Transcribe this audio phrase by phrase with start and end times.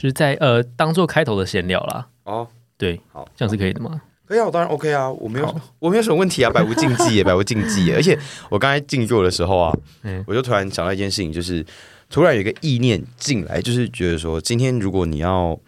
[0.00, 2.08] 就是在呃当做开头的闲聊啦。
[2.24, 4.00] 哦，对，好，这样是可以的吗？
[4.24, 7.96] 可以啊，我当然 OK 啊，我没有，我没有什么问题啊，百无禁忌也，百无禁忌耶。
[8.00, 8.18] 而且
[8.48, 11.62] 我刚才静坐的时候啊，嗯我就突然想到一件事情，就是
[12.08, 15.60] 突然有一个意念进来，就是觉得说，今天如果你要。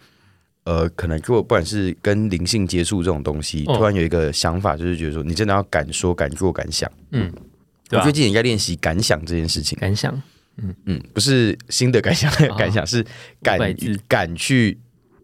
[0.65, 6.89] 呃，可能如果不管是跟灵性接触这种东西，哦突然有一个想法，就是觉得说，你真的要敢说、敢做、敢想。
[7.11, 7.29] 嗯，
[7.91, 8.13] 我最？
[8.13, 9.77] 近也应该练习敢想这件事情。
[9.81, 10.21] 敢想
[10.57, 13.05] 嗯，不是新的感想，哦 感想是
[13.41, 13.59] 敢
[14.07, 14.77] 敢去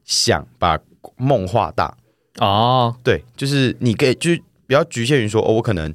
[0.04, 0.78] 想，把
[1.18, 1.96] 梦画大。
[2.39, 5.93] 哦，对，就是你可以就是不要局限于说哦，我可能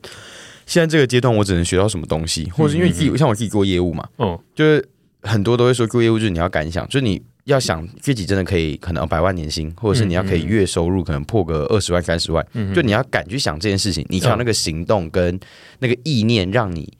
[0.67, 4.87] 现在这个阶段我只能学到什么东西，或者是因为自己、像我自己做业务嘛，哦，就是
[5.23, 15.39] 很多都会说做业务就是你要敢想，就是你要想自己真的可以可能百万年薪，或者是你要可以月收入可能破个二十万三十万，嗯就你要敢去想这件事情，你才有那个行动跟
[15.79, 16.93] 那个意念让你。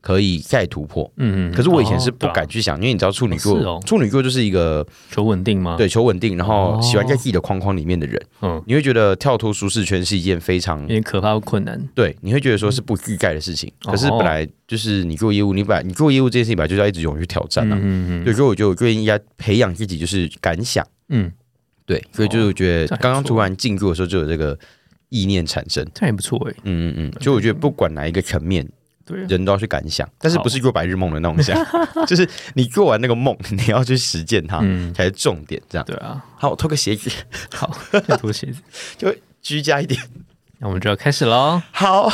[0.00, 1.54] 可以再突破，嗯嗯。
[1.54, 11.80] 可是我以前是不敢去想，因为你知道处女座，处女座就是一个求稳定吗？，对求稳定，然后哦喜欢在自己的框框里面的人，嗯，你会觉得跳脱舒适圈是一件非常有点可怕或困难。
[11.94, 13.70] 对，你会觉得说是不自在的事情。
[13.84, 17.76] 哦可是本来就是你做业务，你本来你做业务这件事情本来就是要一直勇于挑战啊。
[17.80, 20.86] 嗯嗯对，所以我就我就应该培养自己，就是敢想。
[21.08, 21.30] 嗯，
[21.84, 24.56] 对，所以就是觉得刚刚突然进入的时候就有这个
[25.08, 25.84] 意念产生。
[25.92, 26.54] 这样也不错哎。
[26.62, 28.66] 嗯嗯嗯，所以我觉得不管哪一个层面，
[29.14, 31.56] 人都要去敢想，但是不是做白日梦的那种想，
[32.06, 35.60] 就是你做完那个梦，你要去实践它嗯，才是重点。
[35.68, 36.24] 这样，对啊。
[36.36, 37.10] 好，我脱个鞋子，
[37.54, 38.62] 好，再脱鞋子，
[38.98, 40.00] 就居家一点。
[40.58, 41.60] 那我们就要开始喽。
[41.72, 42.10] 好，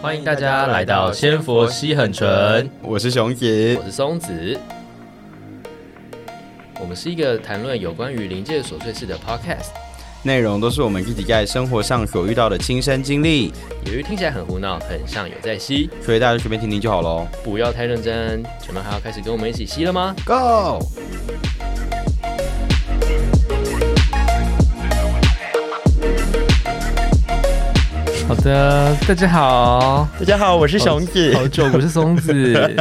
[0.00, 3.84] 欢迎大家来到仙佛西很纯，我是熊姐我。
[3.84, 4.58] 是松子。
[6.80, 9.68] 我们是一个谈论有关于临界琐碎事的 podcast。
[10.22, 13.52] 内容都是我们自己在生活上所遇到的亲身经历，
[13.86, 17.26] 由于听起来很胡闹，很像有在吸，所以大家就随便听听就好喽。
[17.44, 18.42] 不要太认真。
[18.66, 20.80] 你们还要开始跟我们一起吸了吗？Go！
[28.26, 31.34] 好的，大家好，大家好，我是熊子。
[31.34, 32.74] 好久不是松子。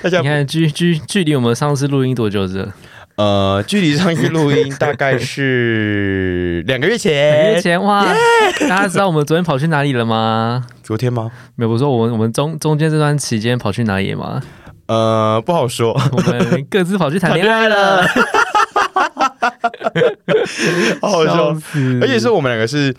[0.00, 2.72] 大 家你看距距距离我们上次录音多久着？
[3.16, 7.54] 呃，距离上一次录音大概是两个月前两个前。
[7.54, 8.04] 月前哇！
[8.68, 10.66] 大家知道我们昨天跑去哪里了吗？
[10.82, 11.30] 昨天吗？
[11.54, 14.42] 没有，我说我们我们中中间这段期间跑去哪里吗？
[14.86, 15.92] 呃，不好说。
[16.10, 18.02] 我们各自跑去谈恋爱了，
[21.00, 21.54] 好好笑笑。
[21.54, 22.00] 死！
[22.02, 22.92] 而且是我们两个是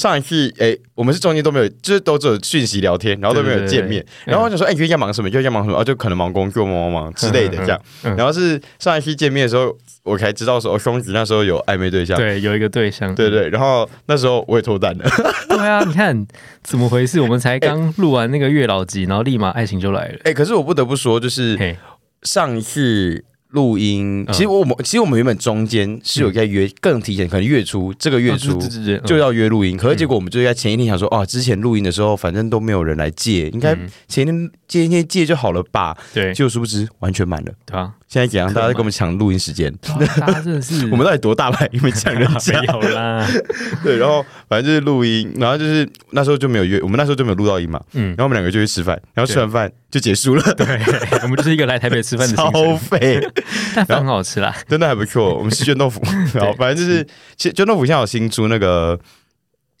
[0.00, 4.02] 上一次，哎、我们是中间都没有，就是都只有讯息聊天，然后都没有见面。
[4.24, 5.28] 然后我就说，哎、你最近在忙什么？
[5.28, 5.76] 最近在忙什么？
[5.76, 7.78] 啊，就可能忙工作，忙忙忙之类的这样。
[8.04, 12.16] 嗯嗯然后是上一次见面的时候，我才知道说，哦，兄弟那时候有 暧昧对象。
[12.16, 15.04] 对，有一个对象，对对，然后那时候我也脱单了。
[15.50, 15.84] 对啊！
[15.86, 16.26] 你看
[16.62, 17.20] 怎么回事？
[17.20, 20.18] 我们才刚 录完那个月老集，然后立马爱情就来了。
[20.24, 21.76] 哎、可是我不得不说，就是，
[22.22, 24.32] 上一次录音，嗯。
[24.32, 28.58] 其实我们其实我们原本中间是有在约，更提前，可能月初这个月初
[29.04, 33.88] 就要约录音，可是结果我们就在前一天想说，哦，之前录音的时候反正都没有人来借，应该嗯。
[34.08, 35.96] 前一天借一天借就好了吧？
[36.12, 36.32] 对。
[36.34, 37.52] 结果殊不知完全满了。
[37.66, 38.52] 对啊，现在怎样？
[38.52, 39.72] 大家在跟我们抢录音时间，
[40.18, 41.68] 大家真的是 我们到底多大牌？
[41.70, 42.66] 因为抢人家 没？
[42.66, 43.24] 有啦，
[43.84, 47.80] 对，然后反正就是录音，然后就是那时候就没有约，我们那时候就没有录到音嘛。
[47.92, 50.66] 嗯然，后我们两个就去吃饭，然后吃完饭就结束了，对，
[51.22, 53.20] 我们就是一个来台北吃饭的行超程，废。
[53.76, 54.52] 但饭很好吃啦。
[54.66, 55.38] 真的还不错。
[55.38, 56.02] 我们吃卷豆腐，
[56.34, 57.06] 然后反正就是，
[57.36, 58.98] 其实卷豆腐现在有新出那个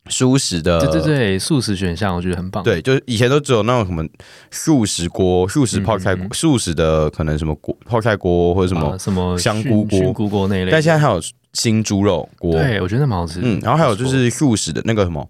[0.08, 2.64] 素食的，对对对，素食选项我觉得很棒。
[2.64, 4.04] 对，就是以前都只有那种什么
[4.50, 9.84] 素食锅、素食泡菜锅、嗯嗯素食的可能什么锅泡菜锅或者什啊，么，什么香菇
[10.28, 10.70] 锅那一类。
[10.70, 11.20] 但现在还有
[11.52, 13.40] 新猪肉锅，对我觉得蛮好吃。
[13.42, 15.28] 嗯，然后还有就是素食的那个什么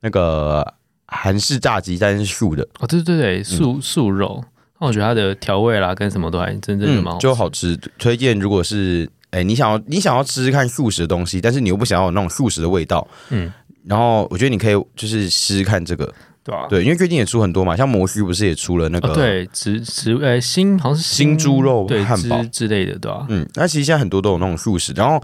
[0.00, 0.74] 那个
[1.06, 4.42] 韩式炸鸡，但是素的，哦，对对对，素素肉，
[4.80, 7.18] 那我觉得它的调味啦跟什么都还真正的蛮好。
[7.18, 7.76] 就好吃。
[7.98, 13.52] 推荐如果是哎、你想要你想要吃吃看素食的东西，但是你又不想要有那种素食的味道，嗯，
[13.88, 16.12] 然后我觉得你可以就是试试看这个，
[16.44, 22.42] 对啊，对，因为最近也出很多嘛，像摩须不是也出了那个，哦，对，植植呃新好像是新猪肉对汉堡。
[22.42, 23.26] 之之类的，对吧？
[23.30, 25.22] 嗯，那其实现在很多都有那种素食，然后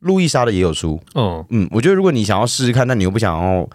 [0.00, 1.44] 路易莎的也有出，嗯。
[1.50, 3.68] 嗯，我觉得如果你想要试试看，但你又不想要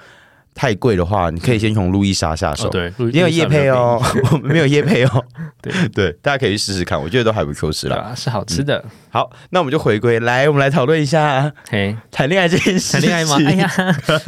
[0.53, 2.67] 太贵的话，你可以先从路易莎下手。
[2.67, 4.01] 哦，对，一定有叶配哦，
[4.31, 5.25] 我们没有叶配哦。
[5.61, 8.13] 对 对，大家可以去试试看，我觉得都还不错吃啦。
[8.15, 8.83] 是好吃的。
[9.09, 12.93] 好，那我们就回归来，我们来讨论一下嘿，谈恋爱这件事。
[12.93, 13.37] 谈恋爱吗？
[13.45, 13.71] 哎，呀，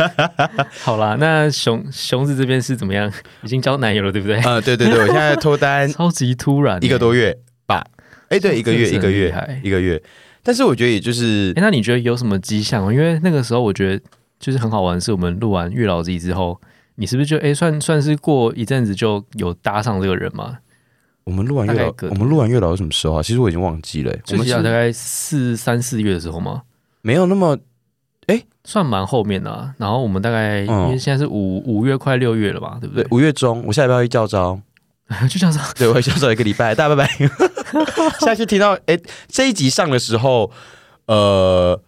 [0.81, 3.11] 好啦，那熊熊子这边是怎么样？
[3.43, 4.37] 已经交男友了，对不对？
[4.41, 6.97] 呃，对对对，我现在脱单超级突然，一个。
[7.03, 7.83] 多月吧，
[8.29, 10.01] 哎，对，一个月，一个月很厉害，一个月。
[10.41, 12.93] 但是我觉得也就是哎，那你觉得有什么迹象吗？
[12.93, 14.01] 因为那个时候我觉得
[14.43, 16.59] 就是很好玩，是我们录完月老集之后，
[16.95, 20.57] 你是不是就哎、算算是过一阵子就有搭上这个人嘛？
[21.23, 23.23] 我们录完月老我们录完月老是什么时候啊？
[23.23, 26.63] 其实我已经忘记了、我我们是大概四三四月的时候吗，
[27.01, 27.57] 没有那么
[28.65, 29.73] 算蛮后面的、啊。
[29.77, 33.07] 然后我们大概、嗯因为现在是五五月快六月了吧，对不对对？
[33.11, 34.59] 五月中，我下礼拜要去教招，
[35.29, 37.29] 就这样子，对我要教招一个礼拜，大家拜拜。
[38.19, 40.51] 下次听到哎、这一集上的时候，
[41.07, 41.81] 呃，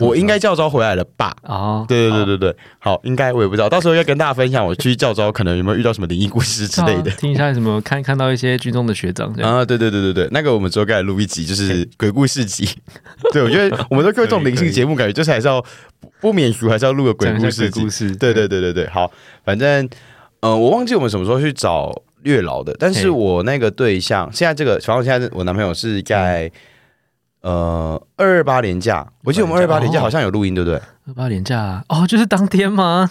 [0.00, 1.36] 我应该教招回来了吧？
[1.42, 7.10] 哦，对对对对对，好，应该我也不知道，到时候要跟大家分享我去教招可能有没有遇到什么灵异故事之类的。
[7.12, 9.30] 听一下什么看看到一些军中的学长。
[9.34, 12.66] 啊，对对对对对，那个我们之后该来录一集，就是鬼故事集。
[13.32, 15.60] 对，我觉得我们都做这种灵性节目，感觉就是还是要
[16.00, 17.90] 不不免俗，还是要录个鬼故事集鬼故。
[17.90, 19.10] 事，对对对对对，好，
[19.44, 19.86] 反正
[20.40, 26.50] 呃，我忘记我们什么时候去找月老的，但是我那个对象现在这个，反正现在我男朋友是在
[27.46, 30.80] 呃二二八年假，我记得我们二二八年假哦好像有录音，对不对？
[31.06, 33.08] 二八年假哦，就是当天吗？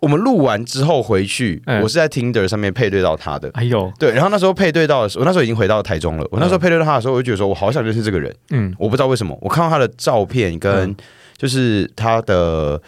[0.00, 3.50] 我们录完之后回去，嗯我是在 Tinder 上面配对到他的。
[3.54, 6.26] 哎呦，对，然后那时候配对到的时候，我那时候已经回到台中了。
[6.30, 8.34] 我那时候配对到他的时候，我就觉得说，我好想认识这个人。
[8.50, 10.96] 嗯我不知道为什么，我看到他的照片跟嗯
[11.36, 12.80] 就是他的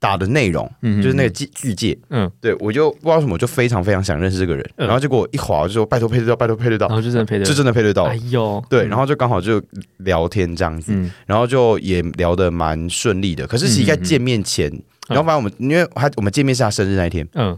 [0.00, 4.68] 打的内容，嗯，就是那个剧剧界，嗯，对我就不知道为什么，我就非常非常想认识这个人。
[4.76, 4.86] 嗯。
[4.86, 6.88] 然后结果一滑我就说拜托配对到，拜托配对到。
[6.88, 8.04] 然，后就真的配对，就真的配对到。
[8.06, 8.16] 了哎。
[8.30, 9.62] 呦，对，嗯然后就刚好就
[9.98, 11.12] 聊天这样子，嗯。
[11.26, 13.46] 然后就也聊得蛮顺利的。
[13.46, 14.70] 可是其实在见面前，
[15.06, 17.56] 然后反正我们因为他我们见面是他生日那一天，嗯。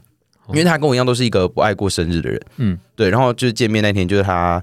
[0.48, 2.76] 因为他跟我一样都是一个不爱过生日的人，嗯。
[2.96, 4.62] 对，然后就是见面那天就是他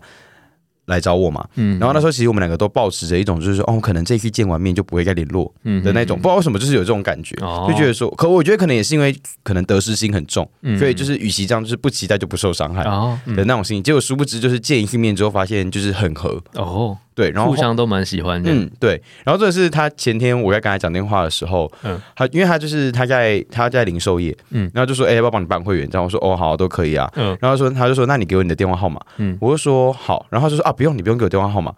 [0.90, 7.68] 来找我嘛，嗯，然后那时候其实我们两个都抱持着一种就是说，哦，可能这一次见完面就不会再联络嗯的那种，不知道为什么就是有这种感觉，哦。
[7.70, 19.02] 就觉得说，可我觉得可能也是因为可能得失心很重，嗯所以就是与其这样，就是不期待就不受伤害哦的那种心情，结果殊不知就是见一次面之后发现就是很合，哦，对，然后互相都蛮喜欢的，嗯，对。
[19.26, 25.90] 然后这是他前天我在跟他讲电话的时候，嗯嗯，他因为他就是他在他在零售业，嗯嗯，然后就说，哎、要不要帮你办会员？
[25.90, 27.12] 这样我说，哦，好，都可以啊。
[27.16, 31.74] 嗯然后说他就说，那你给我你的电话号码，嗯嗯，我就说好，然后他就说啊，不用，你不用给我电话号码。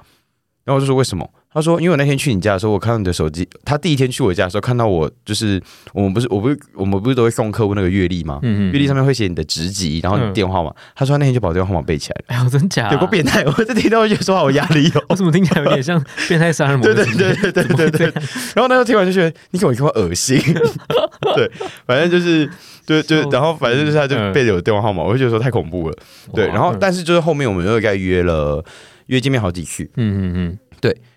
[0.64, 1.28] 然后我就说为什么？
[1.54, 5.62] 他说因为我那天去你家的时候，我看到你的手机，他第一天去我家的时候看到我，就是
[5.94, 8.40] 我们不是我不是我们不是都会送客户那个月历吗？
[8.44, 10.74] 嗯嗯月历上面会写你的职级，然后你的电话号码。
[10.96, 12.90] 他说他那天就把我电话号码背起来了，哎呦，真假？
[12.94, 15.04] 有个变态，我这听到就说话有压力哦。
[15.10, 16.84] 我怎么听起来有点像变态杀人魔？
[16.88, 18.14] 对对对对对对对。
[18.56, 20.40] 然后那时候听完就觉得你给我一个恶心，
[21.36, 21.52] 对，
[21.86, 22.50] 反正就是
[22.86, 25.96] 对对然后反正就是他就背着我电话号码，我就觉得说太恐怖了，
[26.34, 26.48] 对。
[26.48, 28.64] 然后但是就是后面我们又该约了
[29.08, 30.58] 约见面好几次，嗯嗯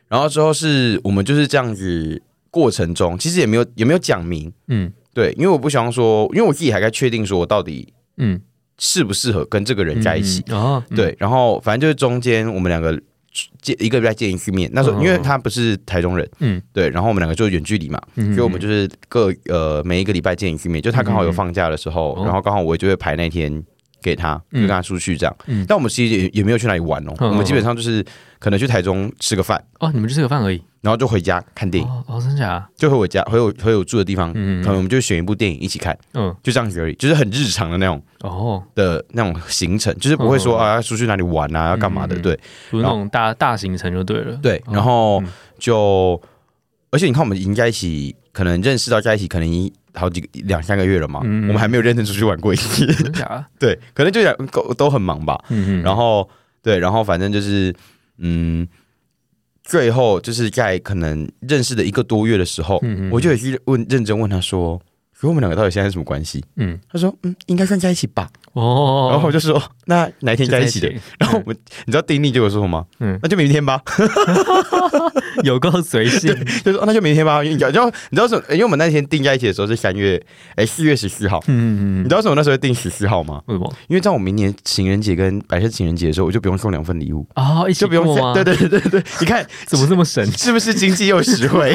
[0.09, 4.93] 然后之后是我们就是这样子过程中，其实也没有也没有讲明，嗯。
[5.13, 8.41] 对，因为我不想说，因为我自己还在确定说我到底嗯。
[8.77, 11.15] 适不适合跟这个人嗯，在一起，嗯哦，嗯，对。
[11.17, 13.01] 然后反正就是中间我们两个
[13.63, 16.61] 见一个礼拜见一次面，那时候嗯因为他不是台中人，嗯。
[16.73, 18.03] 对，然后我们两个就远距离嘛。
[18.17, 23.63] 嗯，所以我们就是各呃每一个礼拜见一次面，就他刚好有放假的时候，然后刚好我就会排那天
[24.03, 25.37] 给他，就嗯跟他出去这样。
[25.47, 25.65] 嗯。
[25.69, 28.05] 但我们其实也也没有去哪里玩哦，嗯我们基本上就是
[28.45, 32.69] 可能去台中吃个饭，哦，你们就吃个饭而已，然后就回家看电影，哦哦，真假？
[32.77, 36.37] 就回我家回我回我住的地方，嗯可能我们就选一部电影一起看，嗯。
[36.43, 42.39] 就这样子而已，就是很日常的那种哦，的那种行程，就是不会说嗯啊要出去哪里玩啊要干嘛的，嗯对。
[42.71, 44.37] 不是那种大大行程就对了。
[44.43, 45.29] 对，哦然后嗯。
[45.59, 46.21] 就
[46.91, 52.85] 而且你看我们已经在一起，可能认识到在一起，可能已经好几个两三个月了嘛，嗯我们还没有认真出去玩过一次。
[52.85, 53.43] 真假？
[53.59, 55.43] 对，可能就两都都很忙吧。
[55.49, 56.29] 嗯嗯，然后
[56.63, 57.75] 对，然后反正就是
[58.19, 58.67] 嗯，
[59.63, 64.81] 最后就是在可能认识的一个多月的时候，嗯嗯我就有去问认真问他说。
[65.29, 66.45] 我们两个到底现在是什么关系？
[66.57, 68.29] 嗯他说：“嗯，应该算在一起吧。
[68.53, 72.87] 哦，然后我就说：“那哪一天在一起的就？” 然后我们，你知道丁力结果说什么吗？
[73.01, 73.81] 嗯那就明天吧。
[75.43, 76.33] 有够随性，
[76.65, 77.43] 就说、哦那就明天吧。
[77.43, 78.43] 你知道，你知道什么？
[78.51, 80.21] 因为我们那天定在一起的时候是三月，
[80.55, 81.41] 哎，四月十四号。
[81.49, 83.43] 嗯嗯嗯，你知道为什么那时候定十四号吗？
[83.47, 83.73] 为什么？
[83.89, 88.05] 因为在我明年情人节跟白色情人节的时候，我就不用送两份礼物，哦，一起就不用？
[88.35, 90.25] 对，对对对对，你看怎么这么神？
[90.39, 91.75] 是不是经济又实惠？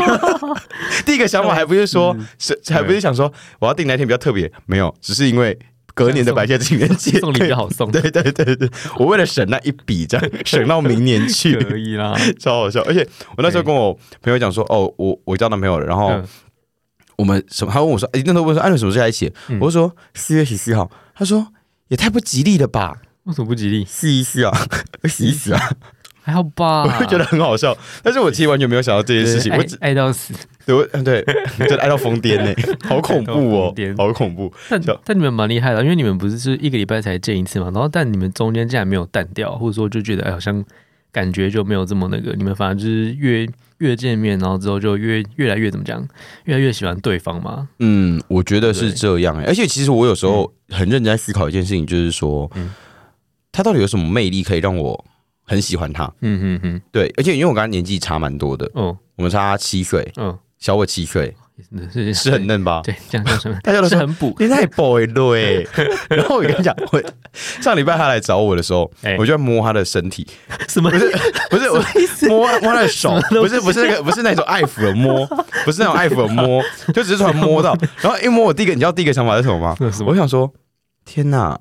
[1.06, 5.58] 第一个想法还不是说，是还不是想说我要订哪一天比较特别，没有，只是因为
[5.94, 12.16] 隔年的白色情人节送礼比较好送，对对对对对，我为了省那一笔，这样 省到明年去，可以啦。
[12.40, 12.82] 超好笑。
[12.84, 16.26] 而且我那时候跟我朋友讲说，哦，我我交男朋友了，然后嗯
[17.18, 17.74] 我们什么？
[17.74, 19.34] 他问我说，哎，那时候问说，哎，你什么时候在一起？
[19.50, 20.90] 嗯我就说四月十四号。
[21.14, 21.48] 他说
[21.90, 23.84] 也太不吉利了吧，为什么不吉利？
[23.84, 24.58] 试一试啊，
[25.04, 25.72] 试一试啊，
[26.30, 26.84] 还好吧？
[26.84, 27.76] 我会觉得很好笑。
[28.04, 30.34] 但是我其实完全没有想到这件事情，我只爱到死。
[30.66, 31.24] 对我对，
[31.58, 32.54] 真的爱到疯癫呢，
[32.88, 34.54] 好恐怖哦，好恐怖。
[34.70, 40.64] 但但你们蛮厉害的，因为你们不是是一个礼拜才见一次嘛，然后但你们中间竟然没有淡掉，或者说就觉得哎好像
[41.12, 43.48] 感觉就没有这么那个，你们反而就是越
[43.80, 46.08] 越见面，然后之后就越越来越怎么讲，
[46.44, 47.68] 越来越喜欢对方嘛。
[47.80, 49.46] 嗯，我觉得是这样、欸。
[49.46, 52.70] 而且其实我有时候很认真在思考一件事情，就是说，嗯
[53.52, 55.04] 他到底有什么魅力可以让我
[55.50, 56.06] 很喜欢他？
[56.22, 61.36] 嗯嗯嗯，对，而且因为我跟他年纪差蛮多的，哦，我们差七岁，嗯，小我七岁，
[61.92, 62.82] 是是很嫩吧？
[62.86, 63.58] 对，这样叫什么？
[63.64, 64.36] 大家都说是很补。
[64.40, 65.66] 你太 boy 了哎、
[66.16, 67.02] 然后我跟你讲，我
[67.34, 70.28] 上礼拜他来找我的时候，哎我就在摸他的身体，
[70.68, 70.92] 什么？
[70.92, 71.12] 不是
[71.50, 71.84] 不是 我
[72.30, 75.26] 摸摸他的手，不是不是那个不是那种爱抚的摸，
[75.66, 76.64] 不是那种爱抚的摸，
[76.94, 79.76] 就只是突然摸到，然后一摸我第一个，你知道第一个想法是什么吗？
[80.06, 80.52] 我想说，
[81.06, 81.60] 天哪！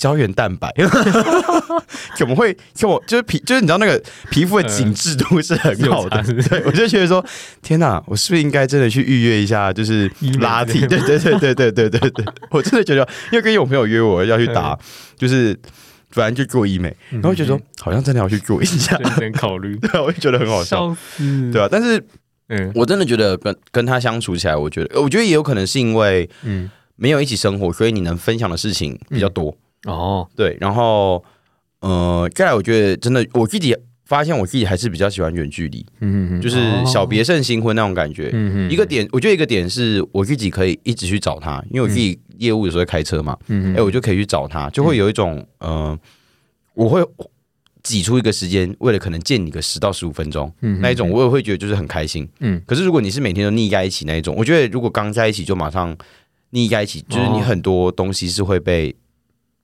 [0.00, 0.72] 胶原蛋白。
[2.16, 2.56] 怎么会？
[2.72, 6.22] 就我就是皮，就是你知道那个皮肤的紧致度是很好的。
[6.48, 7.24] 对我就觉得说，
[7.60, 10.86] 天哪，我是不是应该真的去预约一下，就是 拉提？
[10.86, 14.78] 对对对对对对对对，我真的觉得，因为跟有朋友约我要去打，
[15.16, 15.54] 就是
[16.10, 20.96] 反正就做医美，然后就觉得说好像真的要去做一下，认真考虑， 对啊，我就觉得很好笑。
[21.52, 22.02] 对啊，但是
[22.48, 22.72] 嗯。
[22.74, 29.56] 我真的觉得跟跟他相处起来，我觉得，我觉得也有可能是因为嗯，没有一起生活，所以你能分享的事情比较多。
[29.86, 31.22] 哦，对，然后
[31.80, 38.30] 呃，再来我觉得真的我自己发现我自己还是比较喜欢远距离，嗯哼哼，就是小别胜新婚那种感觉。
[38.32, 45.98] 嗯哼，一个点，我觉得一个点是我自己可以一直去找他，因为我自己业务有时候会开车嘛，嗯哼，哎、我就可以去找他，就会有一种呃，
[46.74, 47.00] 我会
[47.82, 50.52] 挤出一个时间，为了可能见你个十到十五分钟。
[50.60, 52.28] 嗯那一种，我也会觉得就是很开心。
[52.40, 55.96] 嗯可是如果你是每天都腻在一起那一种，我觉得如果刚在一起就马上
[56.50, 58.94] 腻在一起，就是你哦很多东西是会被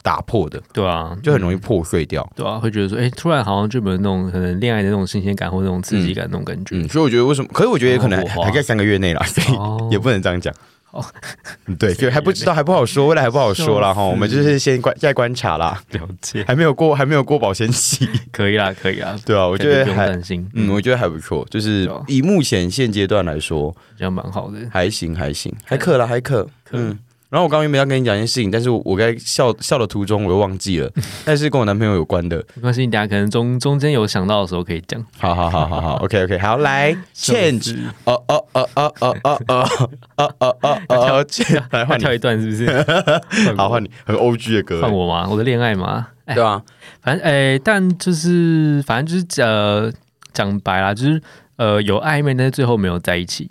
[0.06, 2.24] 打破的，对啊，就很容易破碎掉。
[2.36, 6.76] 对啊，会觉得说，哎，突然好像就没有那种可能恋爱的那种新鲜感或那种刺激感那种感觉。
[6.76, 7.48] 嗯，所以我觉得为什么？
[7.52, 10.54] 可是我觉得也可能还在三个月内啦，所以哦 也不能这样讲。
[10.92, 11.04] 哦
[11.78, 13.92] 对，就还不知道，还不好说，未来还不好说啦。
[13.92, 14.02] 哈。
[14.04, 24.58] 我们就是先观再观察啦，了解，还没有过，还没有过保鲜期， 可以啦，可以啦，对啊，我我觉得还，不用担心，嗯，嗯，我觉得还不错，就是以目前现阶段来说，这样蛮好的。
[24.72, 26.96] 还行，还行，还可啦，还可，可嗯。
[27.28, 30.90] 然后我刚刚原本要跟你讲一件事情，但是我我在笑笑的途中我又忘记了，
[31.24, 32.36] 但是跟我男朋友有关的。
[32.54, 35.04] 没关系，你等下可能中中间有想到的时候可以讲。
[35.18, 39.68] 好好好好好，OK OK，好，来 change，是哦哦哦哦哦哦哦
[40.16, 43.52] 哦哦哦哦，change，来换，跳一段是不是？
[43.56, 45.26] 好换你，很 O G 的歌，换我吗？
[45.28, 46.08] 我的恋爱吗？
[46.26, 46.62] 哎对，啊，
[47.02, 49.92] 反正哎，但就是反正就是呃，
[50.32, 51.20] 讲白啦，就是
[51.56, 53.48] 呃有暧昧，但是最后没有在一起。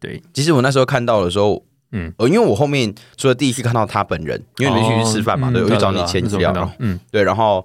[0.00, 1.62] 对，其实我那时候看到的时候，
[1.96, 6.98] 嗯，呃，因为我后面除了第一次看到他本人，因为你们一起去吃饭嘛，哦对，我去找你嗯签资料，嗯。
[7.10, 7.64] 对，然后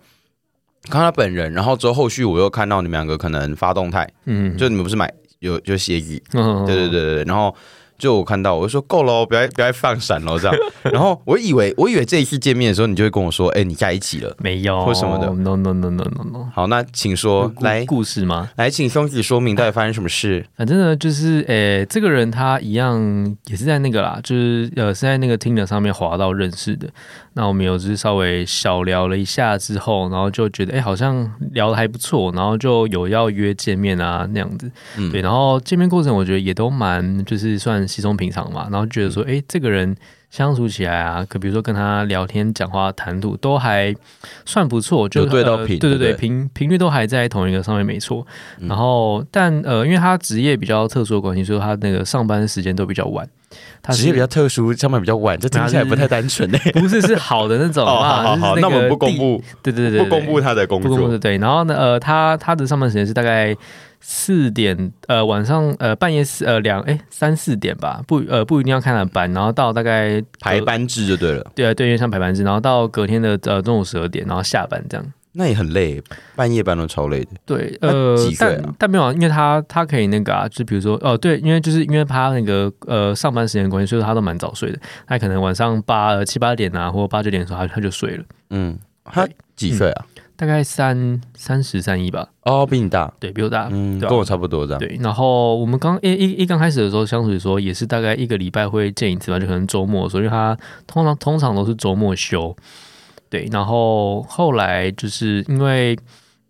[0.89, 6.65] 看他本人，然后之后后续我又看到你们两个可能发动态，嗯，就你们不是买有就协议，嗯。
[6.65, 7.53] 对对对对对，然后
[7.99, 10.55] 就我看到，我就说够了哦，不要不要再放闪了这样。
[10.91, 14.35] 然后我以为我以为这一次见面的时候，你就会跟我说，哎、你在一起了。
[14.39, 16.47] 没有或什么的，no no no no no no。
[16.53, 18.49] 好，那请说，来故事吗？
[18.55, 20.45] 来，请兄弟说明到底发生什么事。
[20.55, 26.87] 反正呢，就是诶、这个人他一样也是在那个啦，就是呃是在那个 Tinder 上面滑到认识的。
[27.33, 34.69] 那我们有就是稍微小聊了一下之后，然后就觉得哎、好像聊的还不错，然后就有要约见面啊那样子。
[34.97, 39.96] 嗯对，然后见面过程我觉得也都蛮就是算稀松平常嘛，然后觉得说诶、这个人。
[40.31, 43.91] 相处起来啊，可比如说跟他聊天、讲话、谈吐都还
[44.46, 48.24] 算不错，就有对到呃对对对，频频频率都还在同一个上面，没错。
[48.60, 53.27] 嗯然后，但呃，因为他职业比较特殊的关系，所以他那个上班时间都比较晚。
[53.81, 56.60] 他是职业比较特殊，上班比较晚，这听起来不太单纯呢。
[56.79, 60.91] 不是是好的那种哦， 好啊，好好，就是个那我们不公地，布，对对对对，不公布他的工作。
[60.91, 61.39] 不公布对。
[61.39, 63.55] 然后呢，呃，他他的上班时间是大概
[64.01, 75.05] 四点，呃，晚上呃半夜四呃两哎三四点吧，不呃不一定要看他的班，然后到大概排班制就对了，对啊对，因为像排班制，然后到隔天的呃中午十二点，然后下班这样。
[75.31, 76.01] 那也很累，
[76.35, 77.29] 半夜班都超累的。
[77.45, 84.79] 对，呃啊但但没有啊，因为他他可以那个啊，就比如说哦，对，因为就是因为他那个呃上班时间的关系，所以他都蛮早睡的。
[85.05, 90.05] 他可能晚上八呃七八点啊，或者八九点的时候，他他就睡了，嗯，他几岁啊？
[90.39, 94.79] 大概三三十三一吧，哦，比你大，对比我大，嗯，跟我差不多这样。
[94.79, 94.98] 对。
[95.01, 102.55] 然后我们刚一一一刚开始的时候相处的时候，也是大概一个礼拜会见一次吧，就可能周末的时候，因为他通常通常都是周末休。
[103.29, 106.00] 对，然后后来就是因为，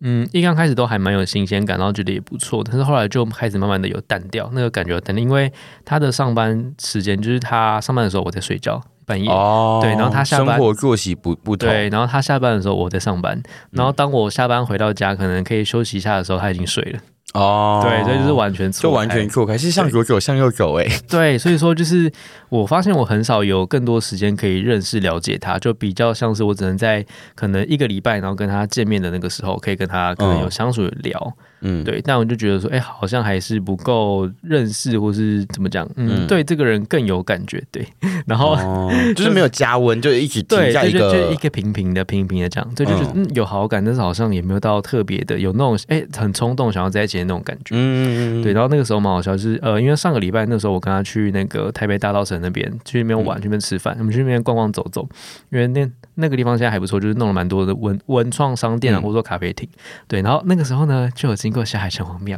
[0.01, 5.51] 嗯，一刚开始都还蛮有新鲜感，然后觉得也不错，但是后来就开始慢慢的有淡掉，那个感觉有淡掉，因为
[5.83, 9.27] 他的上班时间就是他上班的时候我在睡觉，半夜。
[9.29, 13.33] 哦，对然后他下班生活作息不不同，对，然后他下班的时候我在上班，
[13.71, 16.99] 然嗯后当我下班回到家，可能可以休息一下的时候，他已经睡了。
[17.33, 17.79] 哦。
[17.83, 22.11] 对，这就是完全错就完全错开，是向左走向右走哎、对，所以说就是
[22.49, 27.05] 我发现我很少有更多时间可以认识了解他，就比较像是我只能在
[27.35, 36.27] 可能一个礼拜，然后跟他见面的那个时候，可以跟他可能有嗯相处有聊，嗯，对，但我就觉得说，哎、好像还是不够认识，或是怎么讲，嗯，嗯。
[36.27, 37.85] 对这个人更有感觉，对，
[38.25, 38.55] 然后。
[38.55, 43.23] 哦，就是没有加温，就一直停对，就就就个一个平平的、平平的这样，对，就是嗯。
[43.23, 47.75] 嗯有好感，但是好像也没有到特别的有那种哎、很冲动想要在一起的那种感觉。
[47.75, 53.41] 嗯嗯嗯，对，然后那个时候蛮好笑，就是呃，因为上个礼拜那时候我跟他去那个台北大道城那边去那边玩，嗯。
[53.41, 55.07] 去那边吃饭，我们去那边逛逛走走，
[55.51, 59.01] 因为那那个地方现在还不错，就是弄了蛮多的文文创商店啊，嗯。
[59.01, 59.67] 或者说咖啡厅。
[60.07, 62.37] 对，然后那个时候呢，就有经过下海城隍庙，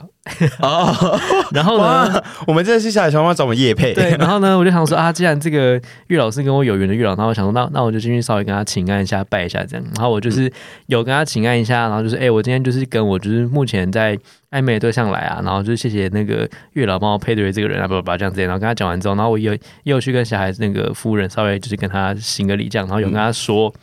[0.61, 1.19] 哦，
[1.51, 9.85] 然后呢，我们真的是下海城隍庙找我们叶配，对， 然后呢，我就想说啊，既然这个月老师跟我有缘的月老，然后我想说，那那我就进去稍微跟他请安一下，拜一下这样。
[9.95, 10.51] 然后我就是
[10.88, 14.17] 有跟他请安一下，然后就是哎、我今天就是跟我就是目前在
[14.51, 18.41] 暧昧对象来啊，然后就谢谢那个月老帮我配对这个人啊，不不不这样子。
[18.41, 23.74] 然后跟他讲完之后，然后我又又去跟小孩子那个夫人稍微就是跟他行个礼这样，然后有跟他说。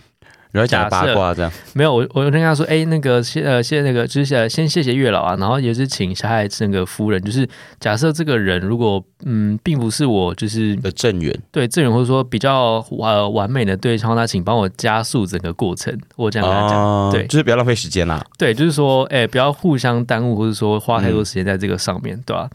[0.51, 16.79] 然后讲八卦这样，没有，我我就跟他说，哎、那个谢呃谢那个就是呃先谢谢月老啊，然后也是请小孩子那个夫人，就是假设这个人如果嗯并不是我就是的正缘，对正缘或者说比较呃完美的对象，那请帮我加速整个过程，我这样跟他讲。
[16.79, 18.25] 哦对就是不要浪费时间啦。
[18.37, 22.49] 对，就是说，哎、不要互相耽误，或者说花太多时间在这个上面，对吧、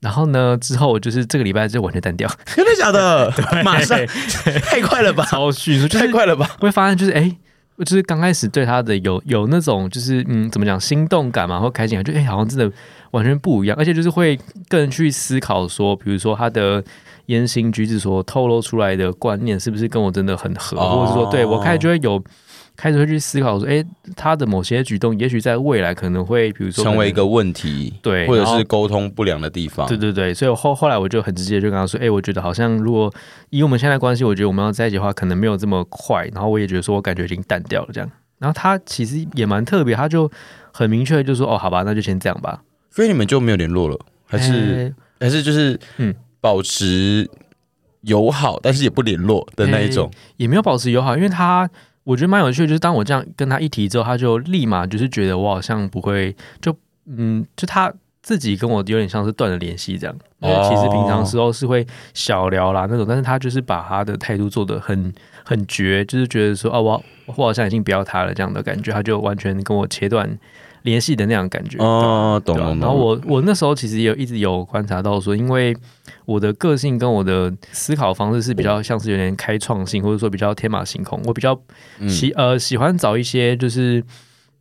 [0.00, 3.32] 然后呢，之后就是这个礼拜就完全单调， 真的假的？
[3.64, 3.98] 马上
[4.62, 5.24] 太快了吧？
[5.24, 6.48] 超迅速，就是太快了吧？
[6.60, 7.36] 会发现就是哎。
[7.84, 12.72] 就是刚开始对他的有有那种就是嗯怎么讲心动感嘛，或开心感，就哎、好像真的
[13.10, 16.82] 完全不一样，而且就是会更去思考说，比如说他的
[17.26, 22.22] 言行举止所透露出来的观念是不是跟我真的很合，哦或者是说对我开始就会有
[22.76, 29.86] 开始会去思考说，哎、他的某些举动，也许在未来可能会比如说成为一个问题，对或者是沟通不良的地方。
[29.88, 33.12] 对对对，所以我后后来我就很直接就跟他说，哎、我觉得好像如果
[33.50, 36.26] 以我们现在关系，我觉得我们要在一起的话，可能没有这么快。
[36.34, 38.10] 然后我也觉得说我感觉已经淡掉了这样。
[38.38, 40.30] 然后他其实也蛮特别，他就
[40.70, 42.60] 很明确就说，哦，好吧，那就先这样吧。
[42.90, 46.14] 所以你们就没有联络了，还是、还是就是嗯嗯
[46.46, 47.28] 保持
[48.02, 50.08] 友好，但是也不联络的那一种。
[50.36, 51.68] 也没有保持友好，因为他
[52.04, 56.72] 我觉得蛮有趣的，就是当我这样跟他一提之后，他就立马就是觉得我好像不会，就
[57.06, 60.16] 嗯，就他自己跟我有点像是断了联系这样。
[60.38, 65.12] 因为其实平常时候是会小聊啦那种，但是他就是把他的态度做得很
[65.44, 70.38] 很绝，就是觉得说哦，我我好像已经不要他了这样的感觉，他就完全跟我切断
[70.86, 71.76] 联系的那样感觉。
[71.78, 72.88] 哦，懂对吧懂懂。
[72.88, 75.76] 然后我我那时候其实也有一直有观察到说，因为
[76.24, 81.20] 我的个性跟我的思考方式是比较像是有点开创性，或者说比较天马行空。
[81.26, 81.60] 我比较
[81.98, 84.02] 嗯喜、呃喜欢找一些就是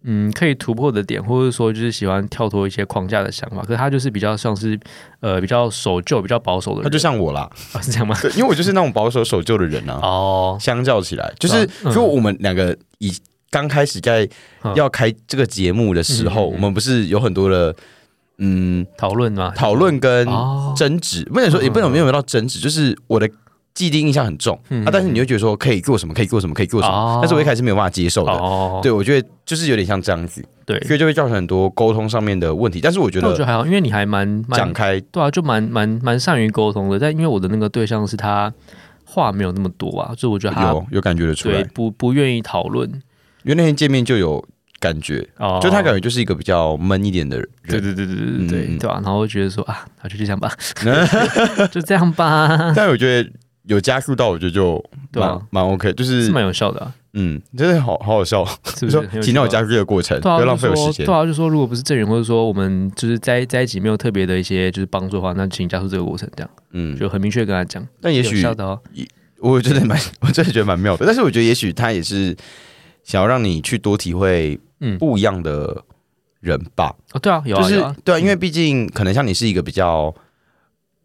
[0.03, 3.61] 嗯可以突破的点，或者说就是喜欢跳脱一些框架的想法。
[3.61, 4.79] 可是他就是比较像是
[5.19, 6.83] 呃比较守旧、比较保守的人。
[6.83, 8.15] 他就像我啦，啊 是这样吗？
[8.21, 9.99] 对，因为我就是那种保守守旧的人啊。
[10.03, 13.11] 哦，相较起来，就是嗯就我们两个以
[13.55, 14.27] 刚开始在
[14.63, 14.75] 嗯。
[14.75, 17.73] 要开这个节目的时候，我们不是有很多的
[18.39, 19.53] 嗯讨论吗？
[19.55, 23.29] 讨论跟哦，争执，不能说也不能没有到争执，就是我的
[23.73, 24.83] 既定印象很重嗯。
[24.85, 27.15] 啊，但是你会觉得说可以做什么，可以做什么，可以做什哦。
[27.15, 28.31] 么，但是我一开始没有办法接受的。
[28.33, 32.81] 哦，对，我觉得就是有点像这样子，对，所以就会造成很多沟通上面的问题。
[32.81, 36.99] 但是我觉得我觉得还好，因为你还蛮蛮讲开，对啊，就蛮蛮蛮善于沟通的。
[36.99, 38.53] 但因为我的那个对象是他
[39.05, 42.89] 话没有那么多啊，所以我觉得他有有感觉得出来，对不不愿意讨论
[43.45, 44.43] 因为那天见面就有
[44.79, 47.47] 感觉，哦，就他感觉就是一个比较闷一点的人。
[47.67, 50.51] 对对对对对对对嗯嗯对吧、然后我觉得说啊，那就这样吧，
[51.71, 53.29] 就这样吧，但我觉得
[53.67, 58.45] 有加速到，我觉得就对啊蛮蛮 OK，就是是蛮有效的、啊，嗯，真的好好好笑。
[58.75, 59.21] 是不是你说很有效啊？
[59.21, 61.15] 体谅我加速的过程，不对啊，要浪费我就说时间对。
[61.15, 68.79] 啊，就说如果不是正缘，或者说我们就是在在一起没有特别的一些就是帮助的话，那请加速这个过程，这样嗯，就很明确地跟他讲，但也许效的哦。
[69.39, 71.05] 我真的蛮，我真的觉得蛮妙的。
[71.05, 72.35] 但是我觉得，也许他也是
[73.05, 75.81] 想要让你去多体会嗯，不一样的
[76.41, 76.93] 人吧。
[77.13, 77.95] 哦，对啊，有啊，就是有啊。
[78.03, 80.13] 对啊，因为毕竟可能像你是一个比较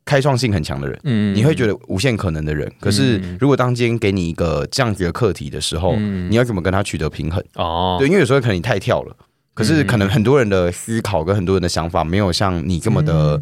[0.04, 2.68] 开创性很强的人，嗯，你会觉得无限可能的人。
[2.80, 7.40] 可是嗯如果当今天给你一个这样子的课题的时候，嗯你要怎么跟他取得平衡？
[7.54, 9.14] 哦，对，因为有时候可能你太跳了。
[9.52, 13.38] 可是可能很多人的思考跟很多人的想法没有像你这么的，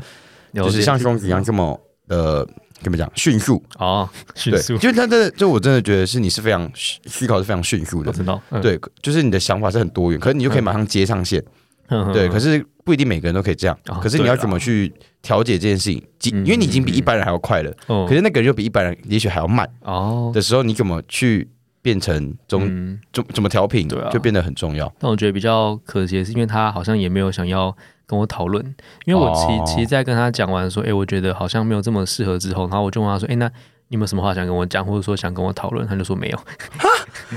[0.53, 2.44] 就是像兄子一样这么呃，
[2.83, 3.11] 怎么讲？
[3.14, 3.62] 迅速？
[3.79, 11.43] 哦，速，就是他真的，就我真的觉得是你是非常思考是非常迅速的，我知道，嗯，对，就是你的想法是很多元，可是你就可以马上接上线，
[11.88, 13.79] 嗯对，可是是不一定每个人都可以这样。
[13.88, 16.37] 哦，可是你要怎么去调节这件事情？
[16.45, 21.49] 因为你已经比一般人还要快了，哦可是那个人又比一般人也许还要慢哦，的时候，你怎么去
[21.83, 24.93] 变成中嗯，怎怎么调频对啊，就变得很重要。
[24.99, 27.75] 但我觉得比较可惜的是，因为他好像也没有想要
[28.09, 28.64] 跟我讨论，
[29.05, 29.64] 因为我其、哦。
[29.66, 33.47] 其实，在跟他讲完说，哎、我觉得好像没有这么适合之后，然后我就问他说，哎、那
[33.88, 35.87] 你有没有什么话想跟我讲，或者说想跟我讨论？
[35.87, 36.38] 他就说没有，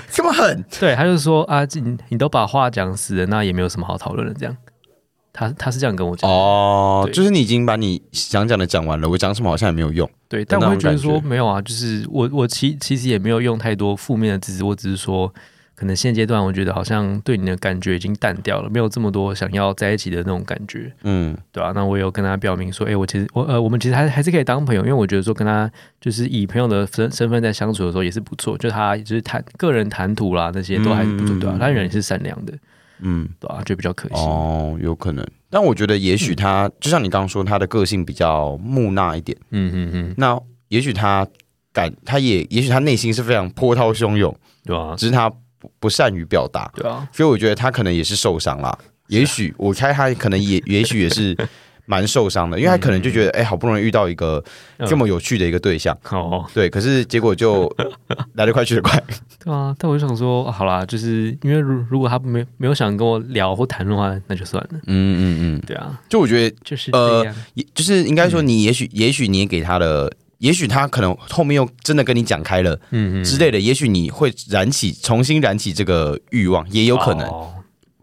[0.09, 4.55] 这么狠， 对，他就说啊，你你都把话讲死了，那也没有什么好讨论的，这样。
[5.33, 10.09] 他他是这样跟我讲，哦，就是你已经把你想讲的讲完了，我讲什么好像也没有用。
[10.27, 15.33] 对，但我会觉得说没有啊，就是我我其其实也没有用太多负面的字词，我只是说，
[15.81, 25.67] 可能现阶段我觉得好像对你的感觉已经淡掉了，没有这么多想要在一起的那种感觉，嗯，对啊，那我有跟他表明说，哎、我其实我呃，我们其实还还是可以当朋友，因为我觉得说跟他
[25.99, 32.53] 就是以朋友的身身份在相处的时候也是不错，就他就是谈个人谈吐啦那些都还是不错，对啊，嗯他人也是善良的，
[32.99, 35.25] 嗯，对啊，就比较可惜，哦，有可能。
[35.49, 39.35] 但我觉得，也许他、就像你刚刚说，他的个性比较木讷一点。
[39.49, 41.27] 嗯嗯嗯，那也许他
[41.73, 48.77] 感，他也也许他内心是非常波涛汹涌，对啊，只是他不不善于表达，对啊，所以我觉得他可能也是受伤啦。
[49.07, 51.37] 也许我猜他可能也 也许也是
[51.85, 54.41] 蛮受伤的，因为他可能就觉得，哎、好不容易遇到一个
[54.77, 54.87] 嗯。
[54.87, 57.69] 这么有趣的一个对象，哦，对，可是结果就
[58.33, 59.01] 来得快去得快。
[59.43, 70.09] 对啊，但我就想说，啊好啦，就是因为如如果他没没有想跟我聊或谈论的话，那就算了，嗯嗯嗯，对啊，就我觉得就是呃，也就是应该说，你也许、也许你也给他的，
[70.41, 77.25] 也许他可能后面又真的跟你讲开了嗯嗯，之类的，也许你会燃起重新燃起这个欲望，也有可能。
[77.27, 77.53] 哦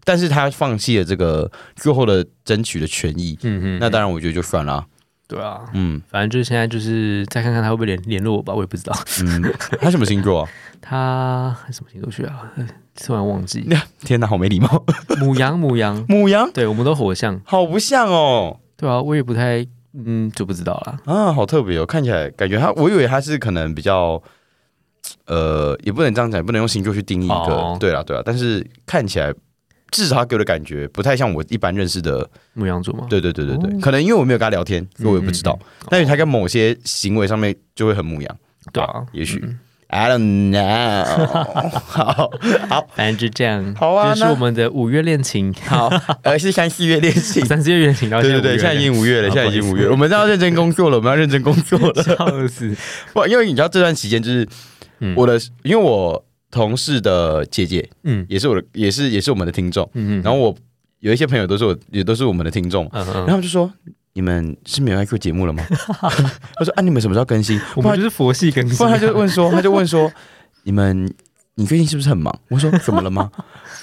[0.04, 4.86] 但是他放弃了这个最后的争取的权益，嗯嗯，那当然我觉得就算了啊。
[5.26, 8.98] 对啊，嗯反正就是现在就是再看看他会不会联联络我吧，我也不知道。
[9.22, 9.42] 嗯，
[9.82, 10.48] 他什么星座啊？
[10.80, 12.50] 他什么星座去啊？
[12.56, 12.66] 呃
[13.04, 13.68] 突然忘记。
[14.00, 14.82] 天哪，好没礼貌！
[15.20, 18.60] 母羊，母羊，母羊对我们都火象，好不像哦。
[18.78, 19.66] 对啊，我也不太，
[20.04, 21.00] 嗯，就不知道了。
[21.12, 21.86] 啊，好特别哦！
[21.86, 24.22] 看起来感觉他，我以为他是可能比较，
[25.26, 28.22] 呃，也不能这样讲，也不能用星座去定义一个，哦对啦对啦。
[28.24, 29.32] 但是看起来，
[29.90, 33.06] 至少他给我的感觉不太像我一般认识的，牧羊座嘛？
[33.08, 35.58] 对对对对可能因为我没有跟他聊天，所以我也不知道。
[35.88, 38.36] 但是他跟某些行为上面就会很牧羊，
[38.72, 39.58] 对啊，也许嗯
[39.90, 41.04] I don't know
[41.80, 42.30] 好。
[42.68, 43.74] 好反正就这样。
[43.74, 45.90] 好啊那这是我们的五月恋情，好，
[46.22, 52.00] 而是三四月恋情，三四月恋情到对对对，现在已经五月了，现在已经五月我们要认真工作了，我们要认真工作了。
[52.04, 52.76] 笑死。
[53.14, 54.46] 不，因为你知道这段期间就是
[55.00, 60.54] 嗯我的，因为我同事的姐姐嗯也是我的，也是也是我们的听众，嗯嗯，然后我
[61.00, 63.72] 有一些朋友都是我，也都是我们的听众，嗯嗯，然后就说。
[64.18, 65.62] 你们是没有 IQ 节目了吗？
[65.70, 67.60] 他说啊，你们什么时候更新？
[67.76, 68.76] 我们就是佛系更新啊。
[68.78, 70.12] 不然他就问说，他就问说，
[70.64, 71.08] 你们
[71.58, 72.32] 你最近是不是很忙？
[72.48, 73.28] 我说 怎么了吗？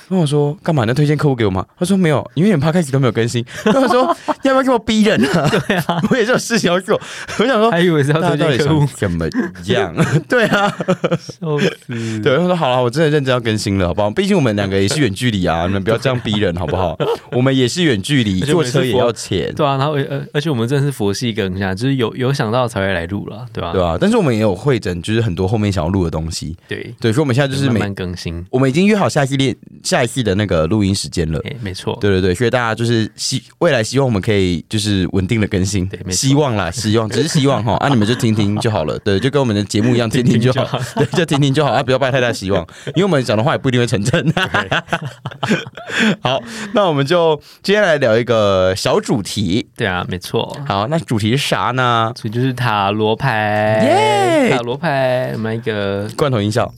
[0.07, 0.93] 然后我说干嘛呢？
[0.93, 1.65] 推荐客户给我吗？
[1.77, 3.45] 他说没有，因为你们 p 开始都没有更新。
[3.65, 5.49] 然后我说要不要给我逼人啊？
[5.67, 6.99] 对啊， 我也是有事情要做。
[7.37, 9.27] 我想说，还以为是要推荐客户，怎么
[9.65, 9.93] 样？
[10.29, 10.73] 对啊，
[11.19, 12.19] 笑死。
[12.21, 14.09] 对，他说好了，我真的认真要更新了，好不好？
[14.11, 16.97] 毕竟我们两个也是远距离啊，你们不要这样逼人，好不好？
[17.33, 23.73] 我们也是远距离，坐车也要钱，对啊，然后而，而且我们真的是佛系更下，就是有有想到才会来录了，对吧？
[23.73, 26.55] 对啊，但是我们也有会诊，就是很多后面想要录的东西。
[26.67, 28.45] 对，对，所以我们现在就是每慢慢更新。
[28.49, 31.39] 我们已经约好下一期练下一期的那个录音时间了。
[31.45, 44.33] 哎，没错，对对对，所以大家就是希未来希望我们可以就是稳定的更新希望啦， 希望只是希望哈，啊你们就听听就好了， 对，就跟我们的节目一样，听听就好，对，就听听就好，啊不要抱太大希望，因为我们讲的话也不一定会成真。
[46.21, 46.41] 好，
[46.73, 49.67] 那我们就接下来聊一个小主题。
[49.75, 50.55] 对啊，没错。
[50.67, 52.11] 好，那主题是啥呢？
[52.15, 56.73] 所以就是塔罗牌，耶塔罗牌，我们来一个罐头音效，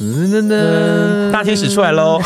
[0.00, 2.18] 噔噔噔，大天使出来喽。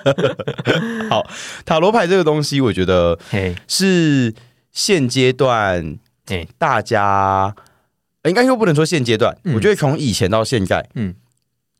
[1.08, 1.26] 好，
[1.64, 4.34] 塔罗牌这个东西，我觉得嘿，是
[4.70, 7.54] 现阶段哎大家
[8.22, 11.14] 呃应该说不能说现阶段，嗯我觉得从以前到现在，嗯，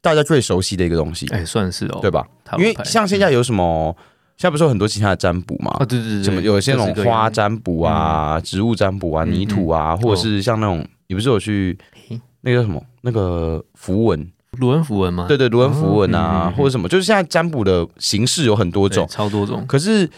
[0.01, 2.27] 大家最熟悉的一个东西，哎，算是哦，对吧？
[2.57, 3.95] 因为像现在有什么，
[4.39, 5.85] 现在不是有很多其他的占卜嘛啊，？
[5.85, 11.79] 对对对，什么有些那种花占卜啊、植物占卜啊、嗯泥土啊，或者是像那种，你不是有去
[12.41, 14.27] 那个叫什么那个符文？
[14.61, 15.25] 卢恩符文吗？
[15.27, 19.65] 对对，卢恩符文哦嗯嗯啊嗯，或者什么，就是现在占卜的形式有很多对，种，超多种。
[19.67, 20.09] 可是。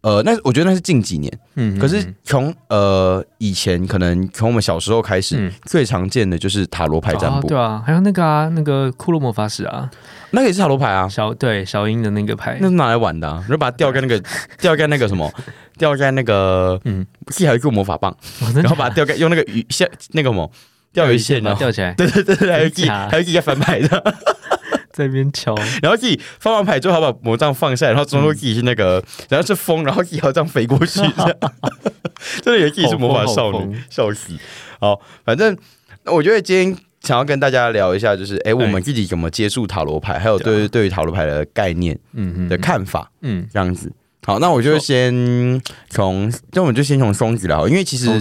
[0.00, 5.52] 呃，那我觉得那是近几年，嗯，可是嗯从呃以前，可能从我们小时候开始，嗯。
[5.66, 9.90] 最常见的就是塔罗牌占卜，哦对啊，还有那个啊，那个库洛魔法使啊，
[10.30, 12.56] 那个也是塔罗牌啊，小对小樱的那个牌。
[12.60, 14.22] 那，是拿来玩的、啊，然后把它吊在那个
[14.60, 15.28] 吊在那个什么，
[15.76, 20.48] 吊在那个嗯，是还有一个魔法棒，哦然后把它吊在用那个鱼线那个什么
[20.92, 24.14] 钓鱼线，然后把它吊起来， 对对对对，还有自己还有自己在翻牌的，
[24.92, 31.36] 在那边敲，然后自己翻完牌之后，还把魔杖放下来，然后装作自己是那个，然后是风，然后自己要这样飞过去，这样。
[32.42, 34.32] 真的以为自己是魔法少女笑死。
[34.80, 35.56] 好，反正
[36.04, 43.92] 我觉得今天想要跟大家聊一下，就是哎，我们自己怎么接触塔罗牌，还有对对于塔罗牌的概念嗯嗯的看法，嗯，这样子。
[44.24, 48.20] 好，那我就先从，那我们就先从双子来好，因为其实